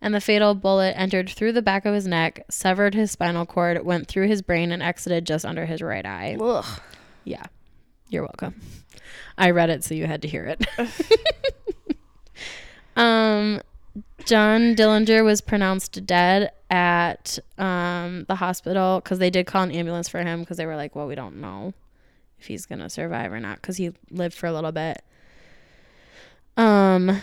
and 0.00 0.14
the 0.14 0.20
fatal 0.20 0.54
bullet 0.54 0.94
entered 0.96 1.28
through 1.28 1.52
the 1.52 1.62
back 1.62 1.84
of 1.84 1.94
his 1.94 2.06
neck, 2.06 2.44
severed 2.48 2.94
his 2.94 3.10
spinal 3.10 3.46
cord, 3.46 3.84
went 3.84 4.08
through 4.08 4.28
his 4.28 4.42
brain, 4.42 4.72
and 4.72 4.82
exited 4.82 5.26
just 5.26 5.44
under 5.44 5.66
his 5.66 5.82
right 5.82 6.06
eye. 6.06 6.36
Ugh. 6.40 6.80
Yeah, 7.24 7.44
you're 8.08 8.22
welcome. 8.22 8.60
I 9.36 9.50
read 9.50 9.70
it, 9.70 9.84
so 9.84 9.94
you 9.94 10.06
had 10.06 10.22
to 10.22 10.28
hear 10.28 10.44
it. 10.46 10.66
um, 12.96 13.60
John 14.24 14.74
Dillinger 14.74 15.24
was 15.24 15.40
pronounced 15.40 16.04
dead 16.06 16.52
at 16.70 17.38
um, 17.56 18.24
the 18.28 18.34
hospital 18.34 19.00
because 19.00 19.18
they 19.18 19.30
did 19.30 19.46
call 19.46 19.62
an 19.62 19.70
ambulance 19.70 20.08
for 20.08 20.22
him 20.22 20.40
because 20.40 20.56
they 20.56 20.66
were 20.66 20.76
like, 20.76 20.94
well, 20.94 21.06
we 21.06 21.14
don't 21.14 21.36
know 21.36 21.72
if 22.38 22.46
he's 22.46 22.66
gonna 22.66 22.90
survive 22.90 23.32
or 23.32 23.40
not 23.40 23.56
because 23.56 23.76
he 23.76 23.92
lived 24.10 24.34
for 24.34 24.46
a 24.46 24.52
little 24.52 24.72
bit. 24.72 25.02
Um, 26.56 27.22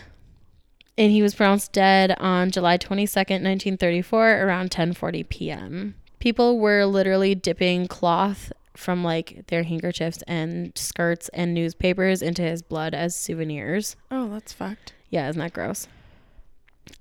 and 0.98 1.12
he 1.12 1.22
was 1.22 1.36
pronounced 1.36 1.72
dead 1.72 2.16
on 2.20 2.52
July 2.52 2.78
twenty 2.78 3.06
second, 3.06 3.44
nineteen 3.44 3.78
thirty 3.78 4.02
four, 4.02 4.30
around 4.42 4.72
ten 4.72 4.94
forty 4.94 5.24
p.m. 5.24 5.96
People 6.20 6.60
were 6.60 6.86
literally 6.86 7.36
dipping 7.36 7.88
cloth 7.88 8.52
from 8.76 9.04
like 9.04 9.48
their 9.48 9.64
handkerchiefs 9.64 10.22
and 10.28 10.72
skirts 10.76 11.30
and 11.30 11.54
newspapers 11.54 12.22
into 12.22 12.42
his 12.42 12.62
blood 12.62 12.94
as 12.94 13.16
souvenirs. 13.16 13.96
Oh, 14.12 14.30
that's 14.30 14.54
fucked. 14.54 14.94
Yeah, 15.10 15.30
isn't 15.30 15.40
that 15.40 15.54
gross? 15.54 15.88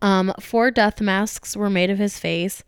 Um, 0.01 0.33
four 0.41 0.71
death 0.71 1.01
masks 1.01 1.57
were 1.57 1.71
made 1.71 1.91
of 1.91 1.99
his 1.99 2.19
face, 2.19 2.63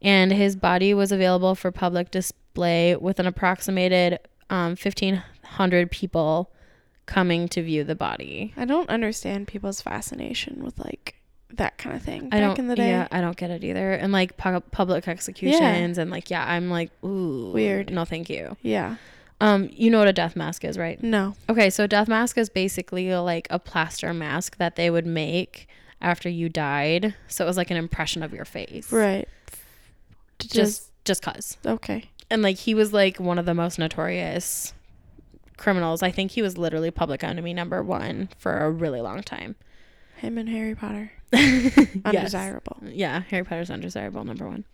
and 0.00 0.32
his 0.32 0.56
body 0.56 0.94
was 0.94 1.12
available 1.12 1.54
for 1.54 1.70
public 1.70 2.10
display 2.10 2.96
with 2.96 3.18
an 3.18 3.26
approximated 3.26 4.18
um, 4.50 4.70
1,500 4.70 5.90
people 5.90 6.50
coming 7.08 7.48
to 7.48 7.62
view 7.62 7.82
the 7.82 7.94
body. 7.96 8.52
I 8.56 8.64
don't 8.66 8.88
understand 8.88 9.48
people's 9.48 9.80
fascination 9.80 10.62
with 10.62 10.78
like 10.78 11.16
that 11.54 11.78
kind 11.78 11.96
of 11.96 12.02
thing 12.02 12.26
I 12.26 12.38
back 12.38 12.40
don't, 12.40 12.58
in 12.60 12.68
the 12.68 12.76
day. 12.76 12.90
yeah, 12.90 13.08
I 13.10 13.20
don't 13.22 13.36
get 13.36 13.50
it 13.50 13.64
either. 13.64 13.92
And 13.94 14.12
like 14.12 14.36
pu- 14.36 14.60
public 14.70 15.08
executions, 15.08 15.96
and 15.98 16.10
like, 16.10 16.30
yeah, 16.30 16.44
I'm 16.46 16.68
like, 16.70 16.90
ooh, 17.02 17.50
Weird. 17.52 17.90
No, 17.90 18.04
thank 18.04 18.28
you. 18.28 18.56
Yeah. 18.62 18.96
Um, 19.40 19.70
you 19.72 19.88
know 19.90 19.98
what 20.00 20.08
a 20.08 20.12
death 20.12 20.36
mask 20.36 20.64
is, 20.64 20.76
right? 20.76 21.02
No. 21.02 21.34
Okay, 21.48 21.70
so 21.70 21.84
a 21.84 21.88
death 21.88 22.08
mask 22.08 22.36
is 22.36 22.48
basically 22.48 23.14
like 23.14 23.46
a 23.50 23.58
plaster 23.58 24.12
mask 24.12 24.58
that 24.58 24.76
they 24.76 24.90
would 24.90 25.06
make 25.06 25.66
after 26.02 26.28
you 26.28 26.48
died. 26.48 27.14
So 27.28 27.44
it 27.44 27.48
was 27.48 27.56
like 27.56 27.70
an 27.70 27.76
impression 27.76 28.22
of 28.22 28.32
your 28.34 28.44
face. 28.44 28.92
Right. 28.92 29.28
To 30.40 30.48
Just 30.48 30.90
just 31.04 31.22
cuz. 31.22 31.56
okay. 31.64 32.10
And 32.30 32.42
like 32.42 32.56
he 32.56 32.74
was 32.74 32.92
like 32.92 33.18
one 33.18 33.38
of 33.38 33.46
the 33.46 33.54
most 33.54 33.78
notorious 33.78 34.74
criminals. 35.58 36.02
I 36.02 36.10
think 36.10 36.30
he 36.30 36.42
was 36.42 36.56
literally 36.56 36.90
public 36.90 37.22
enemy 37.22 37.52
number 37.52 37.82
1 37.82 38.30
for 38.38 38.58
a 38.58 38.70
really 38.70 39.00
long 39.00 39.22
time. 39.22 39.56
Him 40.16 40.38
and 40.38 40.48
Harry 40.48 40.74
Potter. 40.74 41.12
Yes. 41.32 42.02
Undesirable. 42.04 42.78
Yeah, 42.82 43.22
Harry 43.28 43.44
Potter's 43.44 43.70
undesirable 43.70 44.24
number 44.24 44.48
1. 44.48 44.64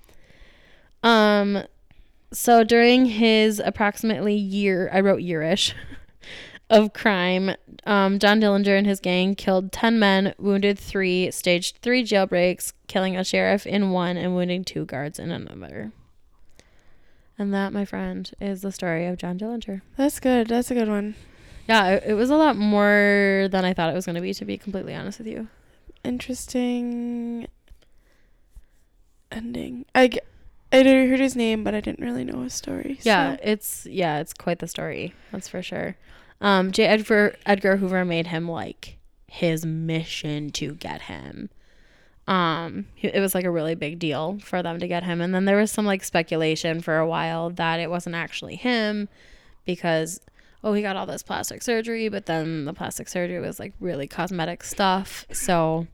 Um 1.03 1.64
so 2.33 2.64
during 2.64 3.07
his 3.07 3.61
approximately 3.64 4.35
year, 4.35 4.90
I 4.92 5.01
wrote 5.01 5.20
yearish 5.20 5.73
of 6.70 6.92
crime, 6.92 7.55
um, 7.87 8.18
John 8.18 8.40
Dillinger 8.40 8.77
and 8.77 8.87
his 8.87 8.99
gang 8.99 9.35
killed 9.37 9.70
10 9.70 9.99
men, 9.99 10.35
wounded 10.38 10.79
3, 10.79 11.31
staged 11.31 11.79
3 11.83 12.03
jailbreaks, 12.03 12.73
killing 12.88 13.16
a 13.16 13.23
sheriff 13.23 13.66
in 13.66 13.90
one 13.90 14.16
and 14.16 14.35
wounding 14.35 14.64
2 14.64 14.85
guards 14.87 15.18
in 15.20 15.31
another. 15.31 15.92
And 17.38 17.53
that, 17.53 17.73
my 17.73 17.85
friend, 17.85 18.31
is 18.40 18.62
the 18.62 18.70
story 18.73 19.07
of 19.07 19.16
John 19.18 19.38
Dillinger. 19.38 19.81
That's 19.97 20.20
good. 20.20 20.49
That's 20.49 20.70
a 20.70 20.75
good 20.75 20.88
one. 20.88 21.14
Yeah, 21.68 21.88
it, 21.88 22.05
it 22.09 22.14
was 22.14 22.31
a 22.31 22.37
lot 22.37 22.57
more 22.57 23.49
than 23.51 23.64
I 23.64 23.73
thought 23.75 23.90
it 23.90 23.94
was 23.94 24.07
going 24.07 24.14
to 24.16 24.20
be, 24.20 24.33
to 24.35 24.44
be 24.44 24.57
completely 24.59 24.94
honest 24.94 25.18
with 25.18 25.27
you. 25.27 25.49
Interesting 26.05 27.49
ending. 29.33 29.85
I, 29.94 30.09
g- 30.09 30.20
I 30.73 30.83
heard 30.83 31.20
his 31.20 31.35
name, 31.37 31.64
but 31.64 31.75
I 31.75 31.81
didn't 31.81 32.05
really 32.05 32.25
know 32.25 32.42
his 32.42 32.55
story. 32.55 32.99
Yeah, 33.03 33.35
so- 33.37 33.40
it's 33.42 33.87
yeah, 33.87 34.20
it's 34.20 34.35
quite 34.35 34.59
the 34.61 34.68
story. 34.68 35.14
That's 35.33 35.49
for 35.49 35.62
sure. 35.62 35.97
Um, 36.40 36.73
J. 36.73 36.85
Edgar 36.87 37.37
Edgar 37.47 37.79
Hoover 37.79 38.05
made 38.05 38.29
him 38.29 38.49
like 38.49 38.99
his 39.27 39.64
mission 39.64 40.51
to 40.51 40.75
get 40.75 41.03
him. 41.03 41.49
Um, 42.27 42.87
it 43.03 43.21
was 43.21 43.35
like 43.35 43.45
a 43.45 43.51
really 43.51 43.75
big 43.75 43.99
deal 43.99 44.39
for 44.43 44.63
them 44.63 44.79
to 44.81 44.89
get 44.89 45.03
him, 45.05 45.21
and 45.21 45.35
then 45.35 45.45
there 45.45 45.59
was 45.59 45.71
some 45.71 45.85
like 45.85 46.03
speculation 46.03 46.81
for 46.81 46.97
a 46.99 47.07
while 47.07 47.51
that 47.51 47.81
it 47.81 47.91
wasn't 47.91 48.15
actually 48.17 48.57
him 48.57 49.09
because 49.67 50.21
oh 50.63 50.73
he 50.73 50.81
got 50.81 50.97
all 50.97 51.05
this 51.05 51.23
plastic 51.23 51.63
surgery, 51.63 52.09
but 52.09 52.25
then 52.25 52.65
the 52.65 52.73
plastic 52.73 53.09
surgery 53.09 53.41
was 53.41 53.59
like 53.61 53.75
really 53.79 54.07
cosmetic 54.07 54.65
stuff. 54.65 55.27
So 55.33 55.87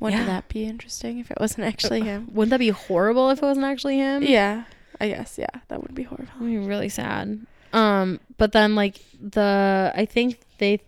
Wouldn't 0.00 0.22
yeah. 0.22 0.26
that 0.26 0.48
be 0.48 0.64
interesting 0.66 1.18
if 1.18 1.30
it 1.30 1.38
wasn't 1.40 1.66
actually 1.66 2.02
him? 2.02 2.28
wouldn't 2.32 2.50
that 2.50 2.58
be 2.58 2.68
horrible 2.68 3.30
if 3.30 3.38
it 3.38 3.46
wasn't 3.46 3.64
actually 3.64 3.96
him? 3.96 4.22
Yeah. 4.22 4.64
I 5.00 5.08
guess. 5.08 5.38
Yeah. 5.38 5.46
That 5.68 5.82
would 5.82 5.94
be 5.94 6.04
I 6.04 6.08
horrible. 6.08 6.32
mean, 6.40 6.66
really 6.66 6.90
sad. 6.90 7.46
Um, 7.72 8.20
but 8.36 8.52
then 8.52 8.74
like 8.74 9.00
the 9.18 9.92
I 9.94 10.04
think 10.04 10.40
they 10.58 10.80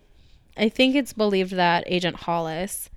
I 0.56 0.68
think 0.68 0.94
it's 0.94 1.12
believed 1.14 1.52
that 1.52 1.84
Agent 1.86 2.16
Hollis 2.16 2.90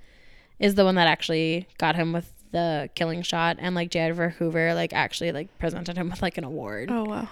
is 0.61 0.75
the 0.75 0.85
one 0.85 0.95
that 0.95 1.07
actually 1.07 1.67
got 1.77 1.95
him 1.95 2.13
with 2.13 2.31
the 2.51 2.89
killing 2.95 3.21
shot 3.23 3.57
and 3.59 3.75
like 3.75 3.89
J. 3.89 3.99
Edgar 4.01 4.29
Hoover 4.29 4.73
like 4.73 4.93
actually 4.93 5.31
like 5.31 5.57
presented 5.57 5.97
him 5.97 6.09
with 6.09 6.21
like 6.21 6.37
an 6.37 6.43
award. 6.43 6.89
Oh 6.91 7.03
wow. 7.03 7.27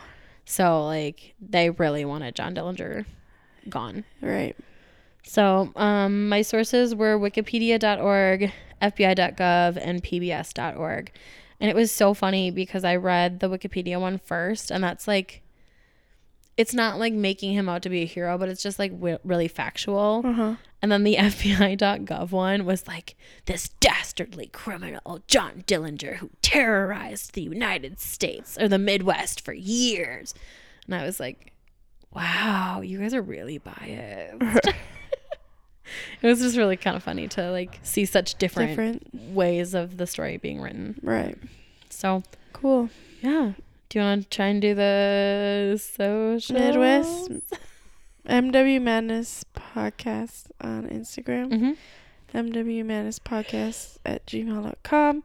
So 0.45 0.85
like 0.85 1.35
they 1.39 1.69
really 1.69 2.03
wanted 2.05 2.35
John 2.35 2.55
Dillinger 2.55 3.05
gone. 3.69 4.03
Right. 4.21 4.55
So 5.23 5.71
um 5.75 6.27
my 6.27 6.41
sources 6.41 6.95
were 6.95 7.19
wikipedia.org, 7.19 8.51
fbi.gov 8.81 9.77
and 9.81 10.03
pbs.org. 10.03 11.11
And 11.61 11.69
it 11.69 11.75
was 11.75 11.91
so 11.91 12.13
funny 12.13 12.51
because 12.51 12.83
I 12.85 12.95
read 12.95 13.41
the 13.41 13.49
Wikipedia 13.49 13.99
one 13.99 14.17
first 14.17 14.71
and 14.71 14.83
that's 14.83 15.07
like 15.07 15.41
it's 16.57 16.73
not 16.73 16.97
like 16.97 17.13
making 17.13 17.53
him 17.53 17.69
out 17.69 17.83
to 17.83 17.89
be 17.89 18.01
a 18.01 18.05
hero, 18.05 18.37
but 18.37 18.49
it's 18.49 18.63
just 18.63 18.79
like 18.79 18.91
w- 18.91 19.19
really 19.23 19.47
factual. 19.47 20.21
Uh 20.25 20.31
huh. 20.33 20.55
And 20.81 20.91
then 20.91 21.03
the 21.03 21.15
FBI.gov 21.19 22.31
one 22.31 22.65
was 22.65 22.87
like, 22.87 23.15
this 23.45 23.69
dastardly 23.79 24.47
criminal, 24.47 25.19
John 25.27 25.63
Dillinger, 25.67 26.17
who 26.17 26.29
terrorized 26.41 27.33
the 27.33 27.41
United 27.41 27.99
States 27.99 28.57
or 28.59 28.67
the 28.67 28.79
Midwest 28.79 29.41
for 29.41 29.53
years. 29.53 30.33
And 30.85 30.95
I 30.95 31.03
was 31.05 31.19
like, 31.19 31.53
wow, 32.13 32.81
you 32.81 32.99
guys 32.99 33.13
are 33.13 33.21
really 33.21 33.57
biased. 33.57 34.41
it 36.21 36.27
was 36.27 36.39
just 36.39 36.55
really 36.57 36.77
kind 36.77 36.95
of 36.95 37.03
funny 37.03 37.27
to 37.27 37.51
like 37.51 37.79
see 37.83 38.05
such 38.05 38.35
different, 38.35 38.69
Different. 38.71 39.33
ways 39.33 39.73
of 39.73 39.97
the 39.97 40.07
story 40.07 40.37
being 40.37 40.61
written. 40.61 40.99
Right. 41.03 41.37
So, 41.89 42.23
Cool. 42.53 42.89
yeah. 43.21 43.53
Do 43.89 43.99
you 43.99 44.05
want 44.05 44.23
to 44.23 44.29
try 44.29 44.45
and 44.47 44.61
do 44.61 44.75
the 44.75 45.81
social? 45.83 46.55
Midwest 46.59 47.31
MW 48.29 48.81
Madness 48.81 49.43
podcast 49.55 50.51
on 50.61 50.87
Instagram. 50.87 51.57
hmm 51.57 51.71
MW 52.31 52.85
Madness 52.85 53.17
podcast 53.17 53.97
at 54.05 54.23
gmail.com 54.27 55.23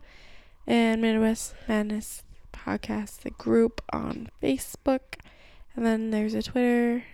and 0.67 1.03
Midwest 1.03 1.55
Madness 1.69 2.23
podcast, 2.51 3.21
the 3.21 3.31
group 3.31 3.83
on 3.93 4.31
Facebook. 4.43 5.17
And 5.77 5.85
then 5.85 6.11
there's 6.12 6.33
a 6.33 6.43
Twitter. 6.43 7.05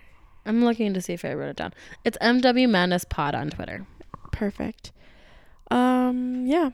I'm 0.46 0.64
looking 0.64 0.94
to 0.94 1.00
see 1.00 1.12
if 1.14 1.24
I 1.24 1.35
wrote 1.35 1.48
it 1.48 1.57
down. 1.57 1.74
It's 2.05 2.16
MW 2.18 2.70
Madness 2.70 3.05
Pod 3.05 3.35
on 3.35 3.50
Twitter. 3.50 3.85
Perfect. 4.31 4.92
Um, 5.72 6.46
yeah. 6.46 6.70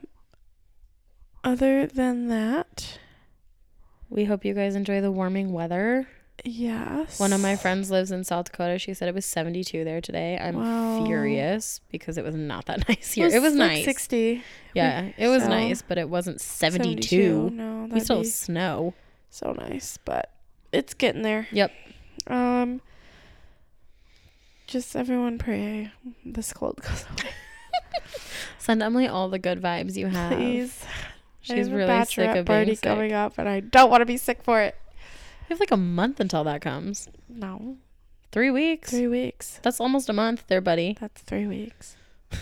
Other 1.42 1.86
than 1.86 2.28
that, 2.28 2.98
We 4.10 4.26
hope 4.26 4.44
you 4.44 4.52
guys 4.52 4.74
enjoy 4.74 5.00
the 5.00 5.10
warming 5.10 5.52
weather. 5.52 6.06
Yes. 6.44 7.18
One 7.18 7.32
of 7.32 7.40
my 7.40 7.56
friends 7.56 7.90
lives 7.90 8.10
in 8.10 8.24
South 8.24 8.50
Dakota. 8.50 8.78
She 8.78 8.94
said 8.94 9.08
it 9.08 9.14
was 9.14 9.24
72 9.26 9.84
there 9.84 10.00
today. 10.00 10.38
I'm 10.38 10.56
Wow. 10.56 11.04
furious 11.04 11.80
because 11.90 12.18
it 12.18 12.24
was 12.24 12.34
not 12.34 12.66
that 12.66 12.88
nice 12.88 13.12
here. 13.12 13.24
It 13.24 13.28
was, 13.28 13.34
It 13.34 13.42
was 13.42 13.54
like 13.54 13.70
nice. 13.70 13.84
60. 13.84 14.42
Yeah, 14.74 15.10
it 15.16 15.28
was 15.28 15.42
so- 15.44 15.48
nice, 15.48 15.82
but 15.82 15.98
it 15.98 16.08
wasn't 16.08 16.40
72. 16.40 17.06
72. 17.08 17.50
No, 17.50 17.88
We 17.90 18.00
still 18.00 18.18
have 18.18 18.26
snow. 18.26 18.94
so 19.30 19.52
nice, 19.52 19.98
but 20.04 20.30
it's 20.72 20.94
getting 20.94 21.22
there. 21.22 21.48
Yep. 21.52 21.72
Um, 22.28 22.80
just 24.66 24.96
everyone 24.96 25.38
pray 25.38 25.92
this 26.24 26.52
cold 26.52 26.80
goes 26.82 27.04
away, 27.04 27.30
Send 28.58 28.82
Emily 28.82 29.06
all 29.06 29.28
the 29.28 29.38
good 29.38 29.60
vibes 29.62 29.96
you 29.96 30.08
have. 30.08 30.32
please. 30.36 30.82
She's 31.40 31.70
really 31.70 32.04
sick 32.06 32.34
of 32.34 32.44
being 32.46 32.66
sick. 32.74 32.82
coming 32.82 33.12
up, 33.12 33.38
and 33.38 33.48
I 33.48 33.60
don't 33.60 33.88
want 33.90 34.00
to 34.00 34.06
be 34.06 34.16
sick 34.16 34.42
for 34.42 34.60
it. 34.60 34.74
We 35.48 35.54
have 35.54 35.60
like 35.60 35.70
a 35.70 35.76
month 35.76 36.20
until 36.20 36.44
that 36.44 36.60
comes. 36.60 37.08
No, 37.28 37.76
Three 38.32 38.50
weeks. 38.50 38.90
three 38.90 39.06
weeks. 39.06 39.60
That's 39.62 39.80
almost 39.80 40.08
a 40.08 40.12
month 40.12 40.44
there, 40.48 40.60
buddy. 40.60 40.96
That's 41.00 41.22
three 41.22 41.46
weeks. 41.46 41.96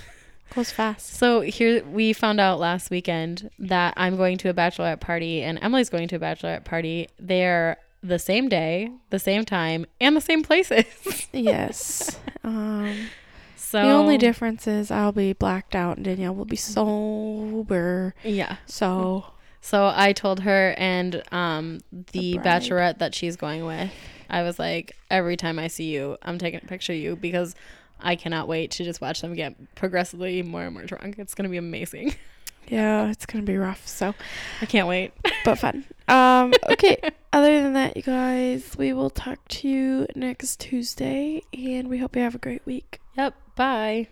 Goes 0.55 0.71
fast. 0.71 1.14
So 1.14 1.40
here 1.43 1.85
we 1.85 2.12
found 2.12 2.40
out 2.40 2.59
last 2.59 2.90
weekend 2.90 3.51
that 3.59 3.95
I'm 3.97 4.17
going 4.17 4.38
to 4.38 4.49
a 4.49 4.55
bachelorette 4.55 5.01
party 5.01 5.43
and 5.43 5.59
Emily's 5.62 5.90
going 5.90 6.09
to 6.09 6.17
a 6.17 6.19
bachelorette 6.19 6.64
party. 6.64 7.09
They're 7.19 7.77
the 8.03 8.19
same 8.19 8.49
day, 8.49 8.90
the 9.11 9.19
same 9.19 9.45
time, 9.45 9.87
and 10.01 10.17
the 10.17 10.21
same 10.21 10.43
places. 10.43 10.85
Yes. 11.33 12.19
um, 12.45 13.09
so 13.57 13.83
the 13.83 13.93
only 13.93 14.19
difference 14.19 14.67
is 14.69 14.90
I'll 14.90 15.11
be 15.12 15.33
blacked 15.33 15.75
out, 15.75 15.97
and 15.97 16.05
Danielle 16.05 16.35
will 16.35 16.45
be 16.45 16.57
sober. 16.57 18.14
Yeah. 18.23 18.57
So 18.67 19.27
So 19.64 19.90
I 19.94 20.12
told 20.12 20.40
her 20.40 20.74
and 20.77 21.22
um 21.33 21.81
the, 22.12 22.38
bachelorette 22.38 22.98
that 22.98 23.14
she's 23.14 23.35
going 23.35 23.64
with, 23.64 23.90
I 24.29 24.42
was 24.42 24.59
like, 24.59 24.94
every 25.11 25.38
time 25.38 25.59
I 25.59 25.68
see 25.68 25.85
you, 25.85 26.18
I'm 26.20 26.37
taking 26.37 26.61
a 26.62 26.66
picture 26.66 26.92
of 26.92 26.98
you 26.98 27.16
because 27.16 27.55
I 27.98 28.14
cannot 28.14 28.46
wait 28.46 28.72
to 28.72 28.85
just 28.85 29.00
watch 29.00 29.22
them 29.22 29.33
get 29.33 29.74
progressively 29.74 30.42
more 30.42 30.64
and 30.64 30.74
more 30.74 30.85
drunk. 30.85 31.18
It's 31.18 31.35
gonna 31.35 31.48
be 31.48 31.57
amazing. 31.57 32.14
Yeah, 32.66 33.11
it's 33.11 33.27
gonna 33.27 33.44
be 33.44 33.59
rough. 33.59 33.87
So, 33.87 34.14
I 34.62 34.64
can't 34.64 34.88
wait. 34.88 35.12
but 35.44 35.59
fun. 35.59 35.85
Um. 36.09 36.55
Okay. 36.70 36.96
Other 37.35 37.62
than 37.62 37.74
that, 37.74 37.94
you 37.94 38.03
guys, 38.03 38.74
we 38.79 38.94
will 38.94 39.11
talk 39.11 39.46
to 39.48 39.68
you 39.68 40.07
next 40.16 40.61
Tuesday, 40.61 41.42
and 41.53 41.88
we 41.88 41.98
hope 41.98 42.16
you 42.16 42.22
have 42.22 42.35
a 42.35 42.38
great 42.38 42.64
week. 42.64 43.00
Yep. 43.18 43.35
Bye. 43.55 44.09